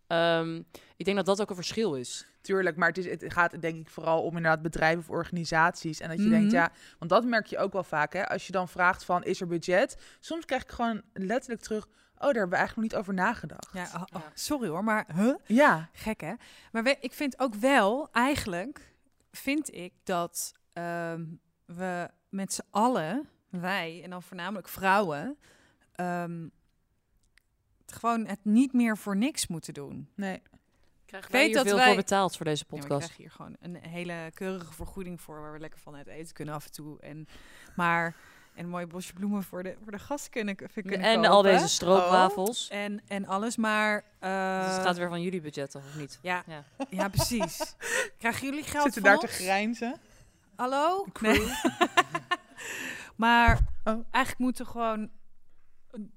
[0.08, 0.62] Ehm,
[0.96, 2.26] ik denk dat dat ook een verschil is.
[2.48, 6.00] Tuurlijk, maar het, is, het gaat denk ik vooral om inderdaad bedrijven of organisaties.
[6.00, 6.32] En dat je Mhm.
[6.34, 8.28] denkt, ja, want dat merk je ook wel vaak, hè.
[8.30, 9.98] Als je dan vraagt van, is er budget?
[10.20, 13.74] Soms krijg ik gewoon letterlijk terug, oh, daar hebben we eigenlijk nog niet over nagedacht.
[13.74, 15.36] Ja, oh, oh, sorry hoor, maar huh?
[15.46, 16.34] Ja, Gek hè?
[16.72, 18.94] Maar we, ik vind ook wel, eigenlijk
[19.32, 21.26] vind ik dat ehm,
[21.66, 25.38] we met z'n allen, wij en dan voornamelijk vrouwen,
[25.92, 26.48] ehm,
[27.86, 30.10] het gewoon het niet meer voor niks moeten doen.
[30.16, 30.42] nee.
[31.08, 33.14] Krijgen weet wij hier dat veel wij- voor betaald voor deze Ja, maar ik podcast?
[33.14, 36.54] krijg hier gewoon een hele keurige vergoeding voor, waar we lekker van uit eten kunnen
[36.56, 37.00] af en toe.
[37.00, 37.28] En,
[37.76, 38.16] maar,
[38.56, 41.30] en een mooi bosje bloemen voor de, voor de gasten kunnen, kunnen en kopen.
[41.30, 42.68] al deze stroopwafels.
[42.70, 44.04] En, en alles, maar...
[44.20, 46.20] eh, Dus het gaat weer van jullie budget af, of niet?
[46.22, 46.64] Ja, Ja.
[46.90, 47.08] ja.
[47.10, 47.76] precies.
[48.20, 49.96] Krijgen jullie geld Zitten van daar te grijnzen?
[50.56, 51.06] Hallo?
[51.22, 51.52] Nee.
[53.16, 53.94] maar Oh.
[54.12, 55.10] eigenlijk moeten we gewoon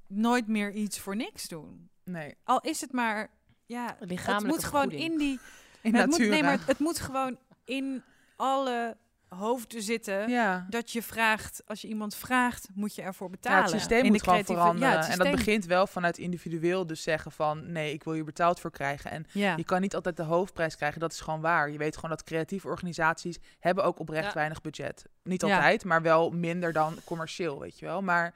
[0.06, 1.88] nooit meer iets voor niks doen.
[2.04, 2.34] Nee.
[2.44, 3.30] Al is het maar,
[3.70, 5.38] ja, het moet gewoon in die...
[5.82, 6.34] In het, moet, natura.
[6.34, 8.02] nee, maar het, het moet gewoon in
[8.36, 8.96] alle
[9.28, 10.28] hoofden zitten.
[10.28, 10.66] Ja.
[10.68, 13.62] Dat je vraagt, als je iemand vraagt, moet je ervoor Ja, betalen.
[13.62, 14.94] het systeem In moet gewoon veranderen.
[14.94, 17.72] Ja, En dat begint wel vanuit individueel dus zeggen van...
[17.72, 19.10] nee, ik wil hier betaald voor krijgen.
[19.10, 19.56] En Ja.
[19.56, 21.00] je kan niet altijd de hoofdprijs krijgen.
[21.00, 21.70] Dat is gewoon waar.
[21.70, 23.38] Je weet gewoon dat creatieve organisaties...
[23.58, 25.04] hebben ook oprecht weinig budget.
[25.22, 28.02] Niet altijd, maar wel minder dan commercieel, weet je wel.
[28.02, 28.34] Maar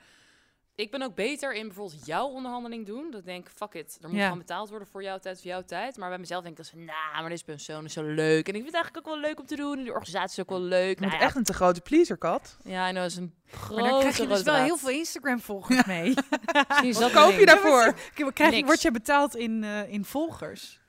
[0.76, 3.10] Ik ben ook beter in bijvoorbeeld jouw onderhandeling doen.
[3.10, 4.22] Dat ik denk, fuck it, er moet Ja.
[4.24, 5.96] gewoon betaald worden voor jouw tijd of jouw tijd.
[5.96, 8.48] Maar bij mezelf denk ik, dat is, nou, maar deze persoon is zo leuk.
[8.48, 9.78] En ik vind het eigenlijk ook wel leuk om te doen.
[9.78, 10.88] En de organisatie is ook wel leuk.
[10.88, 12.56] je bent Nou ja, echt een te grote pleaser, Kat.
[12.64, 15.84] Ja, en dat is een grote Maar dan krijg je dus wel heel veel Instagram-volgers
[15.84, 16.14] mee.
[16.68, 17.94] Misschien is Wat dat koop je daarvoor?
[18.14, 18.66] Krijg je, Niks.
[18.66, 20.80] word je betaald in, eh, in volgers?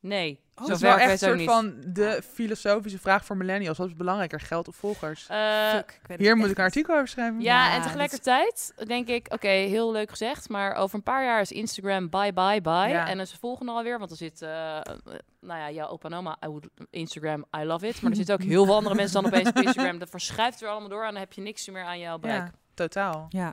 [0.00, 1.50] Nee, dat zo is wel werkt echt een soort niet.
[1.50, 3.78] van de filosofische vraag voor millennials.
[3.78, 5.26] Wat is belangrijker, geld of volgers?
[5.28, 7.40] Eh, Fuck, ik weet het Hier moet ik een artikel over schrijven.
[7.40, 11.24] Ja, Ja, en dat- tegelijkertijd denk ik, oké, heel leuk gezegd, maar over een paar
[11.24, 12.72] jaar is Instagram bye bye bye.
[12.88, 13.00] Ja.
[13.06, 14.48] En dan is de volgende alweer, want er zit, eh,
[15.40, 18.00] nou ja, jouw opa en oma, I would- Instagram, I love it.
[18.02, 19.98] Maar er zitten ook heel veel andere mensen dan opeens op Instagram.
[19.98, 22.40] Dat verschuift weer allemaal door en dan heb je niks meer aan jouw bereik.
[22.42, 23.26] Ja, totaal.
[23.28, 23.52] Ja.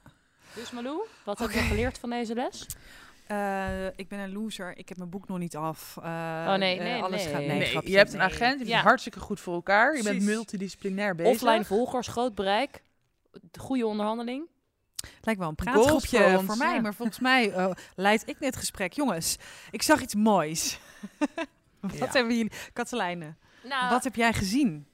[0.56, 2.66] Dus Malou, wat heb je geleerd van deze les?
[3.28, 4.78] Eh, ik ben een loser.
[4.78, 5.98] Ik heb mijn boek nog niet af.
[5.98, 6.04] Eh,
[6.48, 7.32] Oh, nee, eh, nee, alles nee.
[7.34, 7.58] gaat Nee, nee.
[7.58, 8.28] Nee, grapje, je hebt een nee.
[8.28, 8.82] agent, je Ja.
[8.82, 9.98] hartstikke goed voor elkaar.
[9.98, 11.34] Je bent multidisciplinair bezig.
[11.34, 12.82] Offline volgers, groot bereik,
[13.60, 14.48] goede onderhandeling.
[15.22, 16.82] Lijkt wel een praatgroepje voor voor, mij, ja.
[16.82, 18.94] maar volgens mij eh, leid ik dit gesprek.
[18.94, 19.38] Jongens,
[19.72, 20.80] ik zag iets moois.
[21.80, 22.06] Wat Ja.
[22.12, 22.52] hebben jullie...
[22.74, 24.88] Katelijne, Nou, wat heb jij gezien?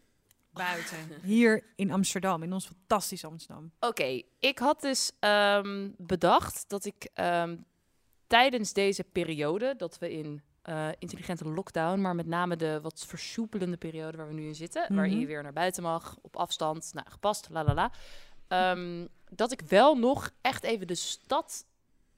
[0.54, 3.72] Buiten, hier in Amsterdam, in ons fantastisch Amsterdam.
[3.80, 7.56] Oké, ik had dus ehm, bedacht dat ik ehm,
[8.34, 13.78] tijdens deze periode, dat we in eh, intelligente lockdown, maar met name de wat versoepelende
[13.78, 15.22] periode waar we nu in zitten, waarin Mhm.
[15.22, 17.92] je weer naar buiten mag, op afstand, nou, gepast, la la la,
[18.48, 21.66] ehm, dat ik wel nog echt even de stad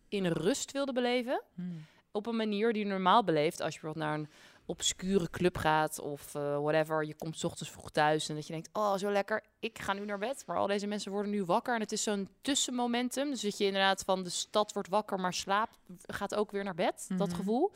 [0.09, 1.85] in rust wilde beleven Hmm.
[2.11, 4.29] op een manier die je normaal beleeft als je bijvoorbeeld naar een
[4.65, 7.05] obscure club gaat of eh, whatever.
[7.05, 9.93] Je komt 's ochtends vroeg thuis en dat je denkt, oh zo lekker, ik ga
[9.93, 10.43] nu naar bed.
[10.45, 13.29] Maar al deze mensen worden nu wakker en het is zo'n tussenmomentum.
[13.29, 16.75] Dus dat je inderdaad van de stad wordt wakker, maar slaapt, gaat ook weer naar
[16.75, 17.05] bed.
[17.17, 17.37] Dat Mhm.
[17.37, 17.71] gevoel.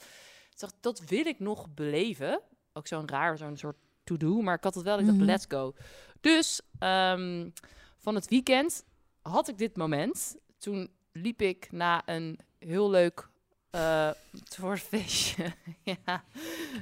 [0.57, 2.41] Dacht, dat wil ik nog beleven.
[2.73, 4.41] Ook zo'n raar, zo'n soort to-do.
[4.41, 5.25] Maar ik had het wel, ik dacht, Mhm.
[5.25, 5.73] let's go.
[6.21, 7.49] Dus ehm,
[7.97, 8.83] van het weekend
[9.21, 10.35] had ik dit moment.
[10.57, 13.28] Toen liep ik na een heel leuk
[13.71, 15.53] uh, feestje.
[16.05, 16.23] ja.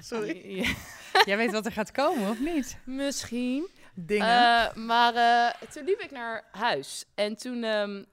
[0.02, 0.58] Sorry.
[0.58, 0.73] Ja.
[1.26, 2.78] Jij weet wat er gaat komen, of niet?
[2.86, 3.67] Misschien.
[3.93, 4.28] Dingen.
[4.28, 7.06] Uh, maar uh, toen liep ik naar huis.
[7.15, 8.06] En toen, um,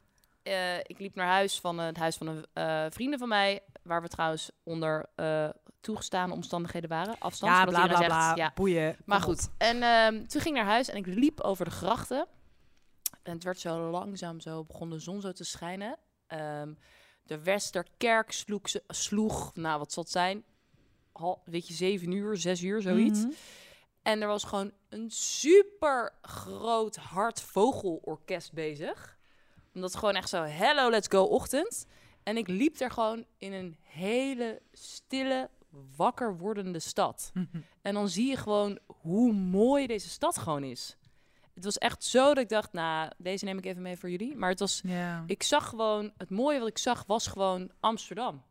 [0.87, 4.51] ik liep naar huis van het huis van een vrienden van mij, waar we trouwens
[4.63, 5.09] onder
[5.85, 7.17] toegestane omstandigheden waren.
[7.19, 7.53] Afstand.
[7.53, 8.35] Ja, bla bla bla.
[8.35, 8.53] Ja.
[8.55, 8.97] Boeien.
[9.05, 9.49] Maar goed.
[9.59, 12.27] En um, toen ging ik naar huis en ik liep over de grachten.
[13.23, 15.97] En het werd zo langzaam zo, begon de zon zo te schijnen.
[16.29, 16.79] Um,
[17.27, 20.45] de Westerkerk sloeg, sloeg, nou wat zal het zijn,
[21.13, 23.19] Hal, weet je, zeven uur, zes uur, zoiets.
[23.19, 23.35] Mm -hmm.
[24.03, 29.19] En er was gewoon een super groot hard vogelorkest bezig.
[29.75, 31.87] Omdat gewoon echt zo, hello, let's go, ochtend.
[32.23, 35.51] En ik liep er gewoon in een hele stille,
[35.97, 37.31] wakker wordende stad.
[37.35, 37.65] Mm -hmm.
[37.83, 40.97] En dan zie je gewoon hoe mooi deze stad gewoon is.
[41.55, 44.37] Het was echt zo dat ik dacht, nou, deze neem ik even mee voor jullie.
[44.37, 45.23] Maar het was, yeah.
[45.27, 48.43] ik zag gewoon, het mooie wat ik zag was gewoon Amsterdam.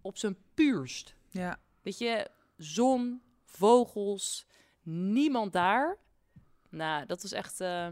[0.00, 1.14] Op zijn puurst.
[1.30, 1.58] Ja.
[1.82, 4.46] Weet je, zon, vogels,
[4.82, 5.98] niemand daar.
[6.68, 7.88] Nou, dat was echt, uh,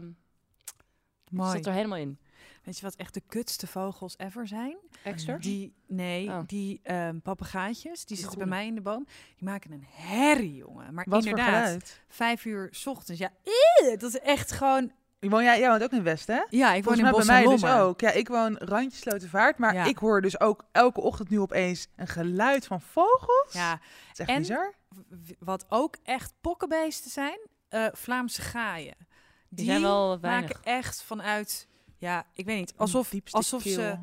[1.29, 1.51] Mooi.
[1.51, 2.19] zat er helemaal in.
[2.63, 4.77] Weet je wat echt de kutste vogels ever zijn?
[5.03, 5.43] Exters?
[5.45, 6.39] Die, nee, Oh.
[6.45, 9.05] die um, papegaaitjes, die zitten bij mij in de boom.
[9.37, 10.93] Die maken een herrie, jongen.
[10.93, 13.19] Maar Wat inderdaad, vijf uur 's ochtends.
[13.21, 14.91] Ja, eh, dat is echt gewoon...
[15.19, 16.41] Woon jij, jij woont ook in West, hè?
[16.49, 17.81] Ja, ik woon Volgens in mij Bos bij mij en dus Lommer.
[17.81, 18.01] ook.
[18.01, 19.83] Ja, ik woon randje Slotervaart, maar Ja.
[19.85, 23.53] ik hoor dus ook elke ochtend nu opeens een geluid van vogels.
[23.53, 23.79] Ja,
[24.11, 24.73] is echt en- bizar.
[25.39, 28.95] wat ook echt pokkenbeesten zijn, eh, Vlaamse gaaien.
[29.49, 30.49] Die zijn wel weinig.
[30.49, 31.67] maken echt vanuit,
[31.99, 33.73] ja, ik weet niet, alsof, Diepste alsof keel.
[33.73, 33.97] ze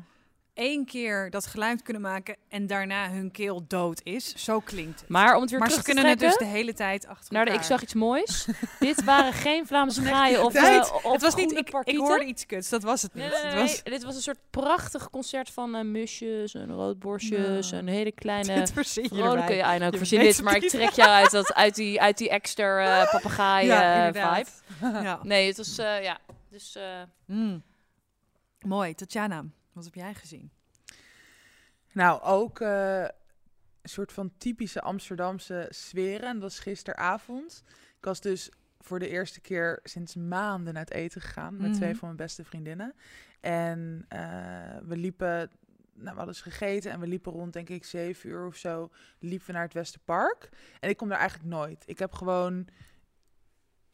[0.53, 4.35] één keer dat geluid kunnen maken en daarna hun keel dood is.
[4.43, 5.09] Zo klinkt het.
[5.09, 7.33] Maar om het weer Maar ze terug te kunnen het dus de hele tijd achter
[7.33, 7.65] naar de elkaar.
[7.65, 8.47] Ik zag iets moois.
[8.79, 10.01] Dit waren geen Vlaamse
[10.45, 10.87] of, tijd.
[10.87, 13.23] eh, of Het was niet, ik, ik hoorde iets kuts, dat was het niet.
[13.23, 13.83] Nee, nee, nee, Het was.
[13.83, 17.71] Dit was een soort prachtig concert van eh, musjes en roodborstjes.
[17.71, 17.81] Nou.
[17.83, 18.55] Een hele kleine...
[18.59, 19.55] dit verzin je erbij.
[19.55, 22.79] ja, Je verzin dit, maar ik trek jou uit, dat, uit die, uit die extra
[23.01, 24.61] eh Ja, eh, inderdaad.
[24.79, 25.01] vibe.
[25.01, 25.19] Ja.
[25.23, 26.17] Nee, het was, eh, ja,
[26.49, 26.75] dus...
[26.75, 26.83] eh,
[27.25, 27.63] Mm.
[28.65, 30.51] Mooi, Tatjana, wat heb jij gezien?
[31.91, 33.01] Nou, ook eh,
[33.81, 36.27] een soort van typische Amsterdamse sferen.
[36.27, 37.63] En dat was gisteravond.
[37.97, 41.97] Ik was dus voor de eerste keer sinds maanden uit eten gegaan met twee Mhm.
[41.97, 42.93] van mijn beste vriendinnen.
[43.39, 45.49] En eh, we liepen, nou,
[45.93, 49.47] we hadden dus gegeten en we liepen rond, denk ik, zeven uur of zo, liepen
[49.47, 50.49] we naar het Westerpark.
[50.79, 51.83] En ik kom daar eigenlijk nooit.
[51.85, 52.67] Ik heb gewoon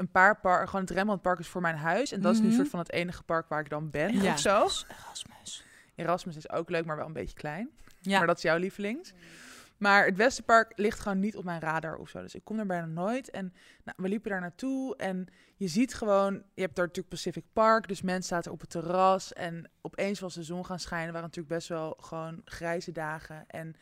[0.03, 2.11] een paar parken, gewoon het Rembrandtpark is voor mijn huis.
[2.11, 2.51] En dat is nu Mhm.
[2.53, 4.33] een soort van het enige park waar ik dan ben Ja.
[4.33, 4.55] of zo.
[4.55, 5.65] Erasmus.
[5.95, 7.69] Erasmus is ook leuk, maar wel een beetje klein.
[8.01, 8.17] Ja.
[8.17, 9.13] Maar dat is jouw lievelings.
[9.77, 12.21] Maar het Westerpark ligt gewoon niet op mijn radar of zo.
[12.21, 13.29] Dus ik kom er bijna nooit.
[13.29, 16.33] En nou, we liepen daar naartoe en je ziet gewoon...
[16.53, 19.33] Je hebt daar natuurlijk Pacific Park, dus mensen zaten op het terras.
[19.33, 21.13] En opeens was de zon gaan schijnen.
[21.13, 23.43] waren natuurlijk best wel gewoon grijze dagen.
[23.47, 23.75] En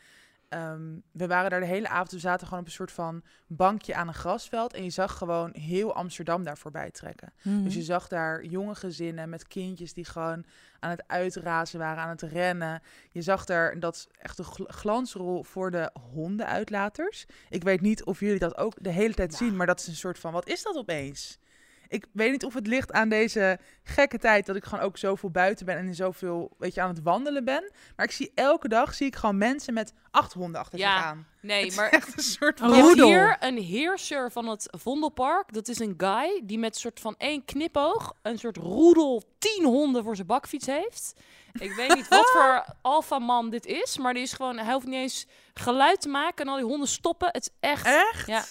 [0.52, 0.80] ehm,
[1.12, 2.10] we waren daar de hele avond.
[2.10, 4.72] We zaten gewoon op een soort van bankje aan een grasveld.
[4.72, 7.32] En je zag gewoon heel Amsterdam daar voorbij trekken.
[7.42, 7.62] Mhm.
[7.62, 10.44] Dus je zag daar jonge gezinnen met kindjes die gewoon
[10.80, 12.82] aan het uitrazen waren, aan het rennen.
[13.10, 15.90] Je zag daar, dat is echt een gl- glansrol voor de
[16.46, 17.26] hondenuitlaters.
[17.50, 19.94] Ik weet niet of jullie dat ook de hele tijd zien, maar dat is een
[19.96, 21.38] soort van, wat is dat opeens?
[21.92, 25.30] Ik weet niet of het ligt aan deze gekke tijd dat ik gewoon ook zoveel
[25.30, 27.72] buiten ben en in zoveel, weet je, aan het wandelen ben.
[27.96, 31.04] Maar ik zie elke dag, zie ik gewoon mensen met acht honden achter Ja, zich
[31.04, 31.26] aan.
[31.40, 32.80] Nee, Het is maar echt een soort van...
[32.80, 33.06] Roedel.
[33.06, 35.52] hier een heerser van het Vondelpark.
[35.52, 40.04] Dat is een guy die met soort van één knipoog een soort roedel tien honden
[40.04, 41.12] voor zijn bakfiets heeft.
[41.52, 44.94] Ik weet niet wat voor alfaman dit is, maar die is gewoon, hij hoeft niet
[44.94, 47.28] eens geluid te maken en al die honden stoppen.
[47.32, 48.26] Het is echt Echt?
[48.26, 48.44] Ja.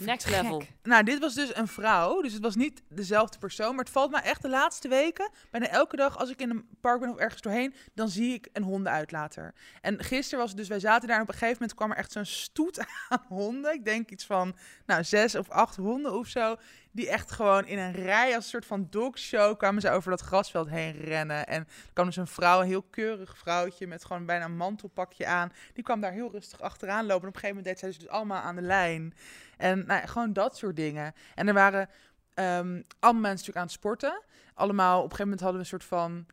[0.00, 0.42] Of next gek.
[0.42, 0.62] level.
[0.82, 3.70] Nou, dit was dus een vrouw, dus het was niet dezelfde persoon.
[3.70, 6.68] Maar het valt me echt de laatste weken, bijna elke dag als ik in een
[6.80, 9.54] park ben of ergens doorheen, dan zie ik een hondenuitlater.
[9.80, 11.96] En gisteren was het dus, wij zaten daar en op een gegeven moment kwam er
[11.96, 13.72] echt zo'n stoet aan honden.
[13.72, 14.56] Ik denk iets van,
[14.86, 16.56] nou, zes of acht honden of zo.
[16.90, 20.20] Die echt gewoon in een rij, als een soort van dogshow, kwamen ze over dat
[20.20, 21.46] grasveld heen rennen.
[21.46, 25.26] En er kwam dus een vrouw, een heel keurig vrouwtje met gewoon bijna een mantelpakje
[25.26, 25.52] aan.
[25.72, 27.22] Die kwam daar heel rustig achteraan lopen.
[27.22, 29.14] En op een gegeven moment deed zij dus allemaal aan de lijn.
[29.56, 31.12] En nou, gewoon dat soort dingen.
[31.34, 31.88] En er waren
[32.34, 34.22] ehm, allemaal mensen natuurlijk aan het sporten.
[34.54, 36.26] Allemaal, op een gegeven moment hadden we een soort van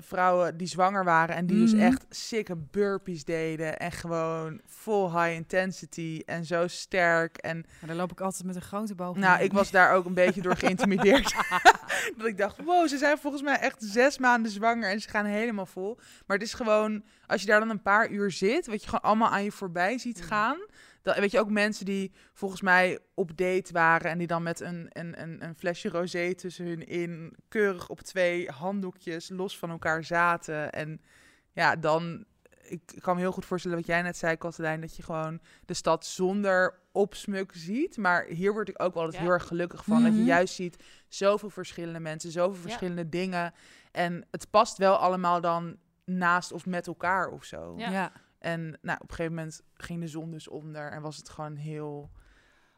[0.00, 1.36] vrouwen die zwanger waren.
[1.36, 1.70] En die Mhm.
[1.70, 3.78] dus echt sikke burpees deden.
[3.78, 6.22] En gewoon full high intensity.
[6.26, 7.36] En zo sterk.
[7.36, 9.16] En Maar dan loop ik altijd met een grote boog.
[9.16, 11.34] nou, ik was daar ook een beetje door geïntimideerd.
[12.16, 15.24] dat ik dacht, wow, ze zijn volgens mij echt zes maanden zwanger en ze gaan
[15.24, 15.98] helemaal vol.
[16.26, 19.02] Maar het is gewoon, als je daar dan een paar uur zit, wat je gewoon
[19.04, 20.26] allemaal aan je voorbij ziet Mm.
[21.02, 24.60] Dat, weet je, ook mensen die volgens mij op date waren en die dan met
[24.60, 29.70] een, een, een, een flesje rosé tussen hun in, keurig op twee handdoekjes los van
[29.70, 30.72] elkaar zaten.
[30.72, 31.00] En
[31.52, 32.24] ja, dan,
[32.62, 35.74] ik kan me heel goed voorstellen wat jij net zei, Katelijn, dat je gewoon de
[35.74, 37.96] stad zonder opsmuk ziet.
[37.96, 39.28] Maar hier word ik ook wel altijd Ja.
[39.28, 40.02] heel erg gelukkig van.
[40.02, 40.26] Dat je Mhm.
[40.28, 42.60] juist ziet zoveel verschillende mensen, zoveel Ja.
[42.60, 43.52] verschillende dingen.
[43.92, 47.74] En het past wel allemaal dan naast of met elkaar of zo.
[47.76, 47.90] Ja.
[47.90, 48.12] Ja.
[48.40, 51.50] En nou, op een gegeven moment ging de zon dus onder en was het gewoon
[51.50, 52.10] een heel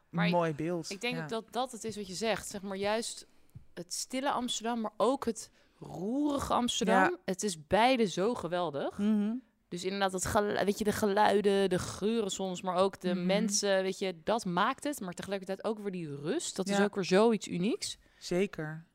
[0.09, 0.89] Maar ik- mooi beeld.
[0.89, 1.27] Ik denk ja.
[1.27, 2.47] dat dat het is wat je zegt.
[2.47, 3.27] Zeg maar juist
[3.73, 6.95] het stille Amsterdam, maar ook het roerige Amsterdam.
[7.03, 7.17] Ja.
[7.25, 8.97] Het is beide zo geweldig.
[8.97, 9.33] Mhm.
[9.67, 13.25] Dus inderdaad, het gelu- weet je, de geluiden, de geuren soms, maar ook de Mhm.
[13.25, 14.99] mensen, weet je, dat maakt het.
[14.99, 16.55] Maar tegelijkertijd ook weer die rust.
[16.55, 17.97] Dat is ook weer zoiets unieks.
[18.17, 18.85] Zeker.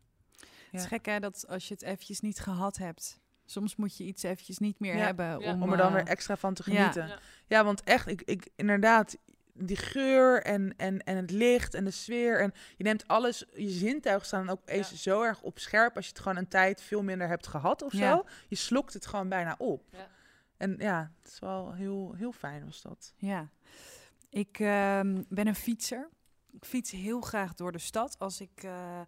[0.70, 3.20] Het is gek hè, dat als je het eventjes niet gehad hebt.
[3.50, 5.04] Soms moet je iets eventjes niet meer Ja.
[5.04, 5.40] hebben.
[5.40, 5.52] Ja.
[5.52, 7.06] Om, Om er dan eh, weer extra van te genieten.
[7.06, 7.64] Ja, Ja.
[7.64, 9.16] want echt, ik, ik, inderdaad,
[9.52, 12.40] die geur en, en, en het licht en de sfeer.
[12.40, 16.11] En je neemt alles, je zintuigen staan ook eens zo erg op scherp als je
[16.11, 18.16] het gewoon een tijd veel minder hebt gehad of Ja.
[18.16, 18.24] zo.
[18.48, 19.82] Je slokt het gewoon bijna op.
[19.92, 20.08] Ja.
[20.56, 23.14] En ja, het is wel heel, heel fijn was dat.
[23.16, 23.48] Ja.
[24.30, 26.08] Ik ehm, ben een fietser.
[26.52, 28.18] Ik fiets heel graag door de stad.
[28.18, 29.00] Als ik, eh,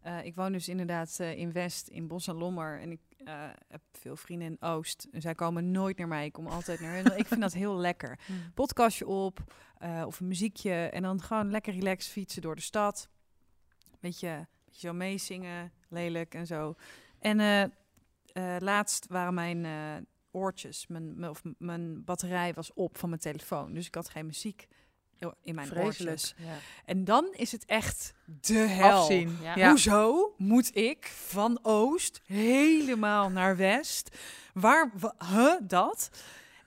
[0.00, 2.80] eh, ik woon dus inderdaad eh, in West, in Bos en Lommer.
[2.80, 5.08] En ik eh, heb veel vrienden in Oost.
[5.12, 6.24] En zij komen nooit naar mij.
[6.24, 7.18] Ik kom altijd naar hun.
[7.18, 8.18] ik vind dat heel lekker.
[8.54, 10.72] Podcastje op eh, of een muziekje.
[10.72, 13.08] En dan gewoon lekker relaxed fietsen door de stad.
[14.00, 16.74] Beetje, beetje zo meezingen, lelijk en zo.
[17.18, 23.72] En eh, laatst waren mijn oortjes, mijn, of mijn batterij was op van mijn telefoon.
[23.72, 24.68] Dus ik had geen muziek
[25.42, 26.20] in mijn Vreselijk.
[26.36, 26.56] Ja.
[26.84, 28.98] En dan is het echt de hel.
[29.00, 29.38] Afzien.
[29.42, 29.56] Ja.
[29.56, 29.68] Ja.
[29.68, 34.16] Hoezo moet ik van Oost helemaal naar West?
[34.52, 36.10] Waar, wa- huh, dat?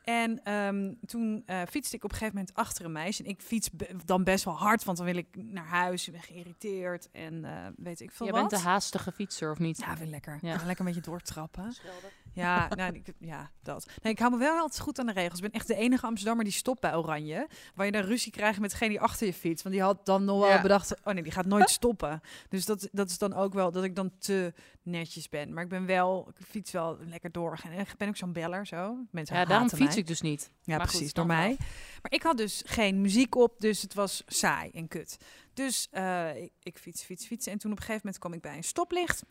[0.03, 3.23] En ehm, toen eh, fietste ik op een gegeven moment achter een meisje.
[3.23, 6.07] En ik fiets be- dan best wel hard, want dan wil ik naar huis.
[6.07, 8.49] Ik ben geïrriteerd en eh, weet ik veel Je wat.
[8.49, 9.77] bent de haastige fietser, of niet?
[9.77, 10.37] Ja, vind ik lekker.
[10.41, 10.51] Ja.
[10.65, 11.71] Lekker een beetje doortrappen.
[11.73, 12.09] Schelden.
[12.33, 13.87] Ja, nou, ik, ja, dat.
[14.01, 15.35] Nee, ik hou me wel altijd goed aan de regels.
[15.39, 17.47] Ik ben echt de enige Amsterdammer die stopt bij Oranje.
[17.75, 19.63] Waar je dan ruzie krijgt met degene die achter je fiets.
[19.63, 20.61] Want die had dan nog wel Ja.
[20.61, 22.21] bedacht, oh nee, die gaat nooit stoppen.
[22.49, 25.53] Dus dat, dat is dan ook wel dat ik dan te netjes ben.
[25.53, 27.59] Maar ik ben wel, ik fiets wel lekker door.
[27.63, 28.97] En ik ben ook zo'n beller zo.
[29.11, 30.51] Mensen Ja, daarom haten fiets ik dus niet.
[30.63, 31.55] Ja, Maar precies, door mij.
[32.01, 35.17] Maar ik had dus geen muziek op, dus het was saai en kut.
[35.53, 37.47] Dus eh, ik, ik fiets, fiets, fiets.
[37.47, 39.23] En toen op een gegeven moment kwam ik bij een stoplicht.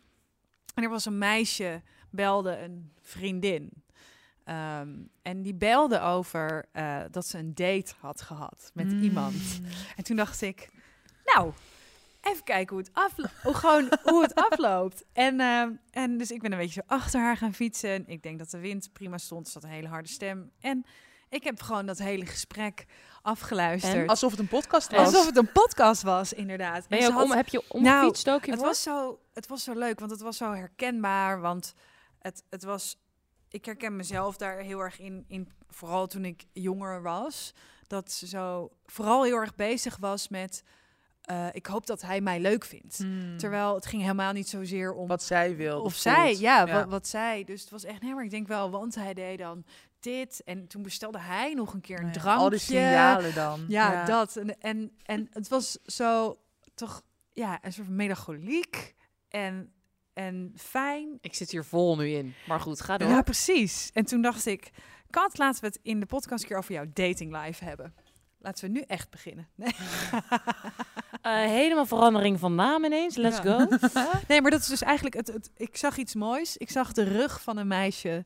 [0.75, 3.71] En er was een meisje, belde een vriendin.
[4.45, 4.89] Ehm,
[5.23, 9.03] en die belde over eh, dat ze een date had gehad met Mm.
[9.03, 9.61] iemand.
[9.97, 10.71] En toen dacht ik,
[11.25, 11.53] nou,
[12.21, 15.05] even kijken hoe het, aflo- hoe gewoon, hoe het afloopt.
[15.13, 17.91] En, ehm, en dus ik ben een beetje zo achter haar gaan fietsen.
[17.91, 19.47] En ik denk dat de wind prima stond.
[19.47, 20.51] Er zat een hele harde stem.
[20.61, 20.85] En
[21.29, 22.87] ik heb gewoon dat hele gesprek
[23.23, 23.95] afgeluisterd.
[23.95, 24.07] En?
[24.07, 25.07] Alsof het een podcast was.
[25.07, 26.89] Alsof het een podcast was, inderdaad.
[26.89, 29.21] Ben En je ze ook om, had- heb je Nou, omgefietst ook het was, zo,
[29.33, 31.41] het was zo leuk, want het was zo herkenbaar.
[31.41, 31.75] Want
[32.19, 32.99] het, het was...
[33.49, 37.55] Ik herken mezelf daar heel erg in, in, vooral toen ik jonger was.
[37.87, 40.63] Dat ze zo vooral heel erg bezig was met...
[41.23, 42.99] eh, ik hoop dat hij mij leuk vindt.
[42.99, 43.37] Hmm.
[43.39, 45.09] Terwijl het ging helemaal niet zozeer om...
[45.09, 45.81] Wat zij wil.
[45.81, 47.45] of zij, ja, Wat, wat zij.
[47.45, 49.65] Dus het was echt, nee, maar ik denk wel, want hij deed dan
[50.01, 50.43] dit.
[50.45, 52.43] En toen bestelde hij nog een keer een ja, drankje.
[52.43, 53.65] Al die signalen dan.
[53.69, 54.37] Ja, dat.
[54.37, 56.39] En, en, en het was zo
[56.75, 57.03] toch,
[57.33, 58.95] ja, een soort melancholiek
[59.29, 59.73] en,
[60.13, 61.19] en fijn.
[61.21, 62.35] Ik zit hier vol nu in.
[62.47, 63.09] Maar goed, ga door.
[63.09, 63.91] Ja, precies.
[63.93, 64.71] En toen dacht ik,
[65.11, 67.95] Kat, laten we het in de podcast een keer over jouw dating life hebben.
[68.43, 69.49] Laten we nu echt beginnen.
[69.57, 69.71] Nee,
[71.23, 73.17] Eh, helemaal verandering van naam ineens.
[73.17, 73.43] Let's Ja.
[73.43, 73.77] go.
[74.29, 76.57] nee maar dat is dus eigenlijk, het, het, ik zag iets moois.
[76.57, 78.25] Ik zag de rug van een meisje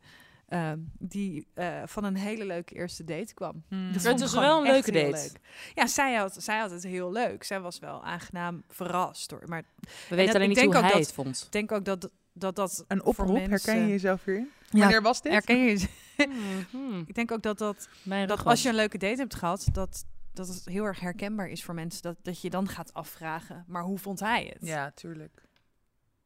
[0.48, 3.62] ehm, die eh, van een hele leuke eerste date kwam.
[3.68, 3.92] Hmm.
[3.92, 5.11] Dat Het was gewoon wel een leuke date.
[5.11, 5.31] leuk.
[5.74, 7.44] Ja, zij had, zij had het heel leuk.
[7.44, 9.42] Zij was wel aangenaam verrast hoor.
[9.46, 11.42] Maar We weten dat- alleen niet hoe denk ook hij dat- het vond.
[11.46, 14.50] ik denk ook dat dat, dat Een voor oproep, mensen- herken je jezelf hierin?
[14.70, 15.33] Ja, Wanneer was dit?
[15.33, 17.05] herken je Hmm, hmm.
[17.09, 20.05] Ik denk ook dat, dat, Mijn dat als je een leuke date hebt gehad, dat,
[20.33, 22.03] dat het heel erg herkenbaar is voor mensen.
[22.03, 24.68] Dat, dat je dan gaat afvragen, maar hoe vond hij het?
[24.68, 25.42] Ja, tuurlijk.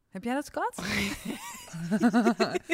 [0.09, 0.83] Heb jij dat, Kat?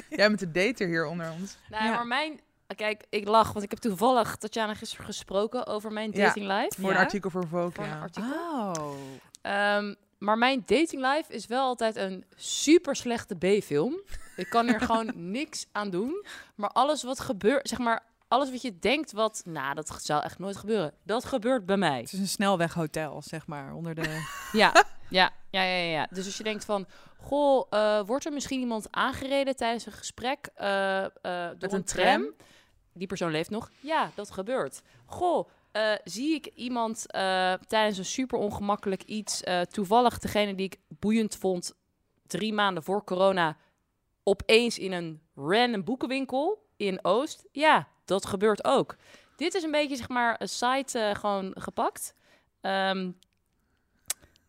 [0.09, 1.57] Jij bent de dater hier onder ons.
[1.69, 1.91] Nou, Ja.
[1.91, 2.39] maar mijn...
[2.75, 6.81] Kijk, ik lach, want ik heb toevallig Tatjana gisteren gesproken over mijn dating life.
[6.81, 6.95] Voor Ja?
[6.95, 7.99] een artikel voor Vogue, Voor een ja.
[7.99, 8.31] artikel.
[8.31, 8.95] Oh.
[9.41, 14.01] Ehm, maar mijn dating life is wel altijd een super slechte B-film.
[14.35, 16.25] Ik kan er gewoon niks aan doen.
[16.55, 20.39] Maar alles wat gebeurt, zeg maar, alles wat je denkt wat, nou, dat zou echt
[20.39, 20.93] nooit gebeuren.
[21.03, 21.99] Dat gebeurt bij mij.
[21.99, 24.23] Het is een snelweghotel, zeg maar, onder de...
[24.51, 26.07] Ja, ja, ja, ja, ja.
[26.09, 26.85] Dus als je denkt van,
[27.17, 31.77] goh, eh, wordt er misschien iemand aangereden tijdens een gesprek eh, eh, door Met een
[31.77, 32.05] een tram?
[32.05, 32.33] tram?
[32.93, 33.69] Die persoon leeft nog.
[33.79, 34.81] Ja, dat gebeurt.
[35.05, 40.65] Goh, eh, zie ik iemand eh, tijdens een super ongemakkelijk iets, eh, toevallig degene die
[40.65, 41.75] ik boeiend vond,
[42.27, 43.57] drie maanden voor corona,
[44.23, 47.45] opeens in een random boekenwinkel in Oost.
[47.51, 48.95] Ja, dat gebeurt ook.
[49.35, 52.15] Dit is een beetje, zeg maar, een site gewoon gepakt.
[52.61, 53.11] Ehm,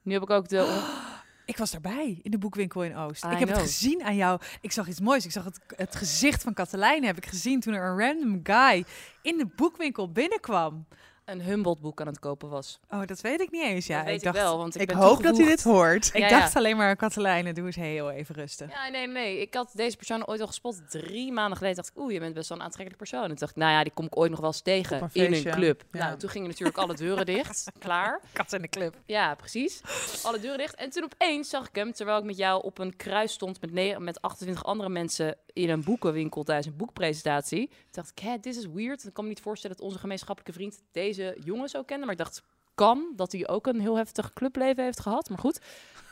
[0.02, 0.64] nu heb ik ook de...
[1.46, 3.24] Ik was daarbij in de boekwinkel in Oost.
[3.24, 4.40] I ik heb het gezien aan jou.
[4.60, 5.24] Ik zag iets moois.
[5.24, 8.84] Ik zag het, het gezicht van Katelijn heb ik gezien toen er een random guy
[9.22, 10.86] in de boekwinkel binnenkwam.
[11.26, 12.80] Een Humboldt boek aan het kopen was.
[12.90, 13.86] Oh, dat weet ik niet eens.
[13.86, 16.06] Ja, dat weet ik ik, dacht, wel, want ik, Ik hoop dat hij dit hoort.
[16.06, 16.58] Ik Ja, dacht ja.
[16.58, 18.70] alleen maar Katelijn, doe eens heel even rustig.
[18.70, 19.40] Ja, nee, nee.
[19.40, 20.90] Ik had deze persoon ooit al gespot.
[20.90, 23.22] Drie maanden geleden dacht ik, oeh, je bent best wel een aantrekkelijk persoon.
[23.22, 25.10] En toen dacht ik, nou ja, die kom ik ooit nog wel eens tegen een
[25.12, 25.84] in een club.
[25.92, 25.98] Ja.
[26.06, 27.70] Nou, toen gingen natuurlijk alle deuren dicht.
[27.78, 28.20] Klaar.
[28.32, 28.94] Kat in de club.
[29.06, 29.80] Ja, precies.
[30.22, 30.74] Alle deuren dicht.
[30.74, 33.98] En toen opeens zag ik hem, terwijl ik met jou op een kruis stond met,
[33.98, 37.68] met 28 andere mensen in een boekenwinkel tijdens een boekpresentatie.
[37.68, 39.04] Toen dacht ik, hè, dit is weird.
[39.04, 42.04] Ik kan me niet voorstellen dat onze gemeenschappelijke vriend deze jongen zo kende.
[42.04, 42.42] Maar ik dacht,
[42.74, 45.28] kan dat hij ook een heel heftig clubleven heeft gehad.
[45.28, 45.60] Maar goed,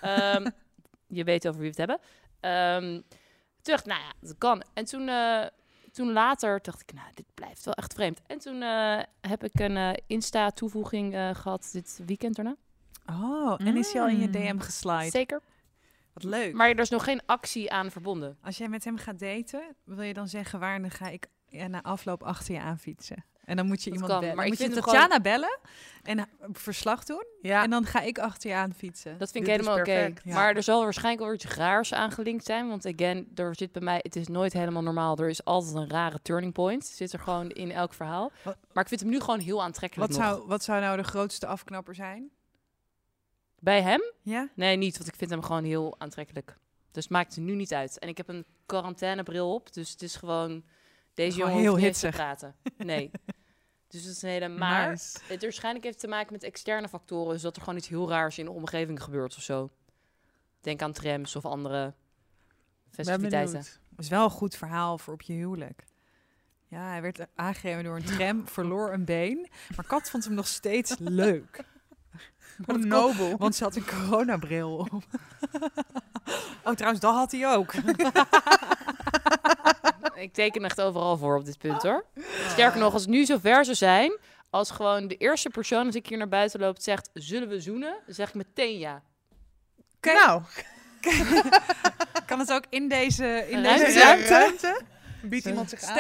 [0.01, 0.47] Ehm,
[1.19, 2.07] je weet over wie we het hebben.
[2.41, 2.93] Ehm,
[3.63, 4.63] toen dacht ik, nou ja, dat kan.
[4.75, 5.47] En toen, eh,
[5.93, 8.21] toen later dacht ik, nou, dit blijft wel echt vreemd.
[8.27, 12.57] En toen eh, heb ik een eh, Insta-toevoeging eh, gehad dit weekend daarna.
[13.07, 14.33] Oh, en is hij al in je Mm.
[14.33, 15.11] DM geslide?
[15.11, 15.41] Zeker.
[16.13, 16.55] Wat leuk.
[16.55, 18.39] Maar er is nog geen actie aan verbonden.
[18.43, 21.67] Als jij met hem gaat daten, wil je dan zeggen waar dan ga ik ja,
[21.67, 23.25] na afloop achter je aan fietsen.
[23.45, 24.37] En dan moet je Dat iemand kan, bellen.
[24.37, 25.59] maar Dan ik moet je Tatjana bellen
[26.03, 27.25] en verslag doen.
[27.43, 29.19] Ja, En dan ga ik achter je aan fietsen.
[29.19, 30.13] Dat vind ik Dit helemaal oké.
[30.25, 30.35] ja.
[30.35, 32.69] Maar er zal waarschijnlijk wel iets raars aangelinkt zijn.
[32.69, 35.17] Want again, er zit bij mij, het is nooit helemaal normaal.
[35.19, 36.87] Er is altijd een rare turning point.
[36.87, 38.31] Zit er gewoon in elk verhaal.
[38.43, 40.29] Wat- Maar ik vind hem nu gewoon heel aantrekkelijk wat, nog.
[40.29, 42.31] zou, wat zou nou de grootste afknapper zijn?
[43.59, 44.01] Bij hem?
[44.23, 44.49] Ja?
[44.55, 44.97] Nee, niet.
[44.97, 46.57] Want ik vind hem gewoon heel aantrekkelijk.
[46.93, 47.99] Dus het maakt het nu niet uit.
[47.99, 49.73] En ik heb een quarantainebril op.
[49.73, 50.65] Dus het is gewoon...
[51.15, 52.23] Deze Gewoon jongen heel hoeft niet te hitsig.
[52.23, 52.55] praten.
[52.87, 53.11] Nee.
[53.89, 54.49] dus het is een hele...
[54.49, 55.19] Maar Nice.
[55.27, 57.33] het waarschijnlijk heeft te maken met externe factoren.
[57.33, 59.71] Dus dat er gewoon iets heel raars in de omgeving gebeurt of zo.
[60.61, 61.95] Denk aan trams of andere
[62.91, 63.53] festiviteiten.
[63.91, 65.85] Dat is wel een goed verhaal voor op je huwelijk.
[66.67, 69.49] Ja, hij werd aangereden door een tram, verloor een been.
[69.77, 71.65] Maar Kat vond hem nog steeds leuk.
[72.67, 73.37] Hoe nobel.
[73.37, 75.03] Want ze had een coronabril op.
[76.65, 77.73] Oh, trouwens, dat had hij ook.
[80.15, 82.05] Ik teken echt overal voor op dit punt hoor.
[82.49, 84.19] Sterker nog, als het nu zover zou zijn,
[84.51, 87.97] als gewoon de eerste persoon als ik hier naar buiten loop zegt, zullen we zoenen?
[88.07, 89.03] Dan zeg ik meteen ja.
[90.01, 90.43] Nou,
[92.27, 93.85] Kan het ook in deze, in Ruimte?
[93.85, 94.29] deze ruimte?
[94.29, 94.81] ruimte.
[95.23, 95.97] Biedt iemand zich aan?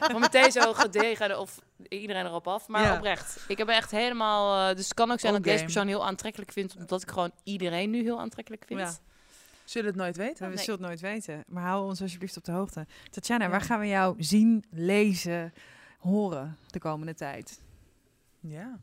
[0.00, 2.68] Maar meteen zo gedegen of iedereen erop af.
[2.68, 2.96] Maar Ja.
[2.96, 3.36] oprecht.
[3.48, 4.68] Ik heb echt helemaal...
[4.68, 7.32] eh, dus het kan ook zijn dat deze persoon heel aantrekkelijk vind, omdat ik gewoon
[7.44, 8.80] iedereen nu heel aantrekkelijk vind.
[8.80, 8.94] Ja.
[9.70, 10.48] Zullen het nooit weten?
[10.48, 10.64] We Nee.
[10.64, 11.44] zullen het nooit weten.
[11.48, 12.86] Maar hou ons alsjeblieft op de hoogte.
[13.10, 13.50] Tatjana, Ja.
[13.50, 15.52] waar gaan we jou zien, lezen,
[15.98, 17.62] horen de komende tijd?
[18.40, 18.78] Ja.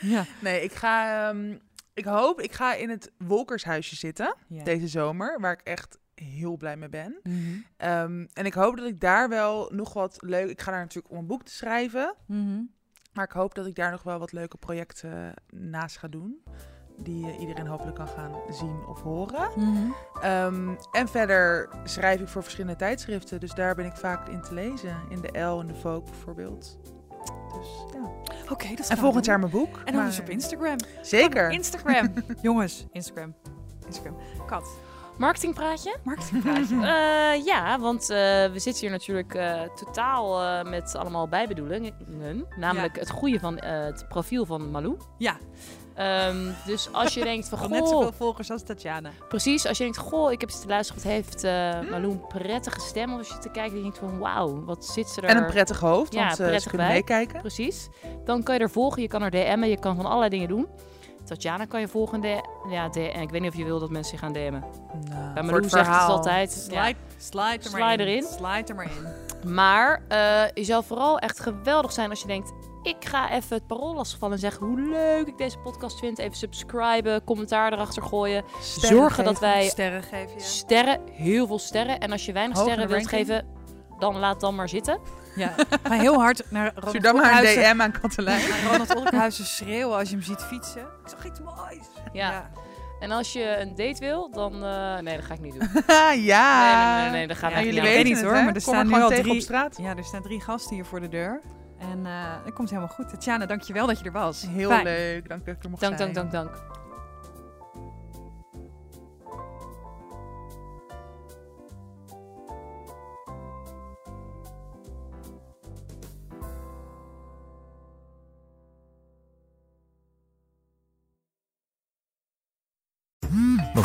[0.00, 0.24] Ja.
[0.42, 1.28] Nee, ik ga...
[1.28, 1.56] ehm,
[1.94, 4.64] ik hoop, ik ga in het Wolkershuisje zitten ja.
[4.64, 7.18] deze zomer, waar ik echt heel blij mee ben.
[7.22, 7.36] Mhm.
[7.76, 10.50] Ehm, en ik hoop dat ik daar wel nog wat leuk...
[10.50, 12.14] Ik ga daar natuurlijk om een boek te schrijven.
[12.26, 12.60] Mhm.
[13.12, 16.42] Maar ik hoop dat ik daar nog wel wat leuke projecten naast ga doen.
[17.00, 19.48] Die eh, iedereen hopelijk kan gaan zien of horen.
[19.56, 19.90] Mhm.
[20.22, 23.40] Ehm, en verder schrijf ik voor verschillende tijdschriften.
[23.40, 24.96] Dus daar ben ik vaak in te lezen.
[25.08, 26.78] In de L en de Vogue bijvoorbeeld.
[27.58, 28.00] Dus, ja.
[28.50, 29.32] Oké, dat En gaan we volgend doen.
[29.32, 29.76] jaar mijn boek.
[29.78, 30.76] En dan Maar- dus op Instagram.
[31.02, 31.50] Zeker.
[31.50, 32.12] Instagram.
[32.42, 33.34] Jongens, Instagram.
[33.86, 34.16] Instagram.
[34.46, 34.68] Kat.
[35.18, 35.96] Marketingpraatje?
[36.04, 36.76] Marketingpraatje.
[36.86, 38.16] Eh, ja, want eh,
[38.52, 41.94] we zitten hier natuurlijk eh, totaal eh, met allemaal bijbedoelingen.
[42.56, 44.96] Namelijk het goede van eh, het profiel van Malou.
[45.18, 45.36] Ja.
[45.98, 49.10] Ehm, dus als je denkt van, Al net goh, zoveel volgers als Tatjana.
[49.28, 51.42] precies, als je denkt, goh, ik heb zitten luisteren, wat heeft
[51.90, 53.12] Malou een prettige stem?
[53.12, 55.28] Of als je te kijken en je denkt van, wauw, wat zit ze er...
[55.28, 57.40] En een prettig hoofd, Ja, want eh, ze kunnen meekijken.
[57.40, 57.88] Precies.
[58.24, 60.66] Dan kan je er volgen, je kan er DM'en, je kan van allerlei dingen doen.
[61.24, 62.20] Tatjana kan je volgen.
[62.20, 64.64] De, ja, de, en ik weet niet of je wil dat mensen je gaan DM'en.
[65.10, 66.68] Nou, Bij Malou het zegt het altijd.
[66.70, 66.82] ja.
[66.84, 68.08] Slide, slide er maar Slide in.
[68.08, 68.22] erin.
[68.24, 68.88] Slide er maar
[69.44, 69.52] in.
[69.54, 70.18] Maar eh,
[70.54, 72.52] je zou vooral echt geweldig zijn als je denkt...
[72.82, 74.66] ik ga even het parool lastigvallen en zeggen...
[74.66, 76.18] hoe leuk ik deze podcast vind.
[76.18, 78.44] Even subscriben, commentaar erachter gooien.
[78.60, 80.44] Sterren Zorgen dat wij Sterren geven, ja.
[80.44, 81.98] sterren, heel veel sterren...
[82.00, 83.26] en als je weinig Hoge sterren wilt ranking.
[83.28, 83.46] geven...
[83.98, 84.98] dan laat dan maar zitten.
[85.36, 85.54] ja.
[85.82, 88.42] Ga heel hard naar Ronald Stuur dan maar een DM aan Katelijn.
[88.70, 90.80] Ronald Olkhuizen schreeuwen als je hem ziet fietsen.
[90.82, 91.86] Ik zag iets moois.
[92.12, 92.50] Ja.
[93.00, 94.64] En als je een date wil, dan...
[94.64, 95.68] eh, nee, dat ga ik niet doen.
[96.22, 96.94] ja.
[96.94, 97.78] Nee, nee, nee, nee, dat gaat Ja, jullie niet.
[97.80, 99.34] Ik weet weten niet het, hoor, maar er Kom staan nu gewoon al tegen drie-
[99.36, 99.76] op straat.
[99.80, 101.40] Ja, er staan drie gasten hier voor de deur.
[101.78, 102.12] En eh
[102.44, 103.08] het komt helemaal goed.
[103.08, 104.42] Tatjana, dankjewel dat je er was.
[104.48, 104.84] Heel Fijn.
[104.84, 105.28] leuk.
[105.28, 106.12] Dank dat ik er mocht Dank, zijn.
[106.12, 106.62] dank, dank, dank.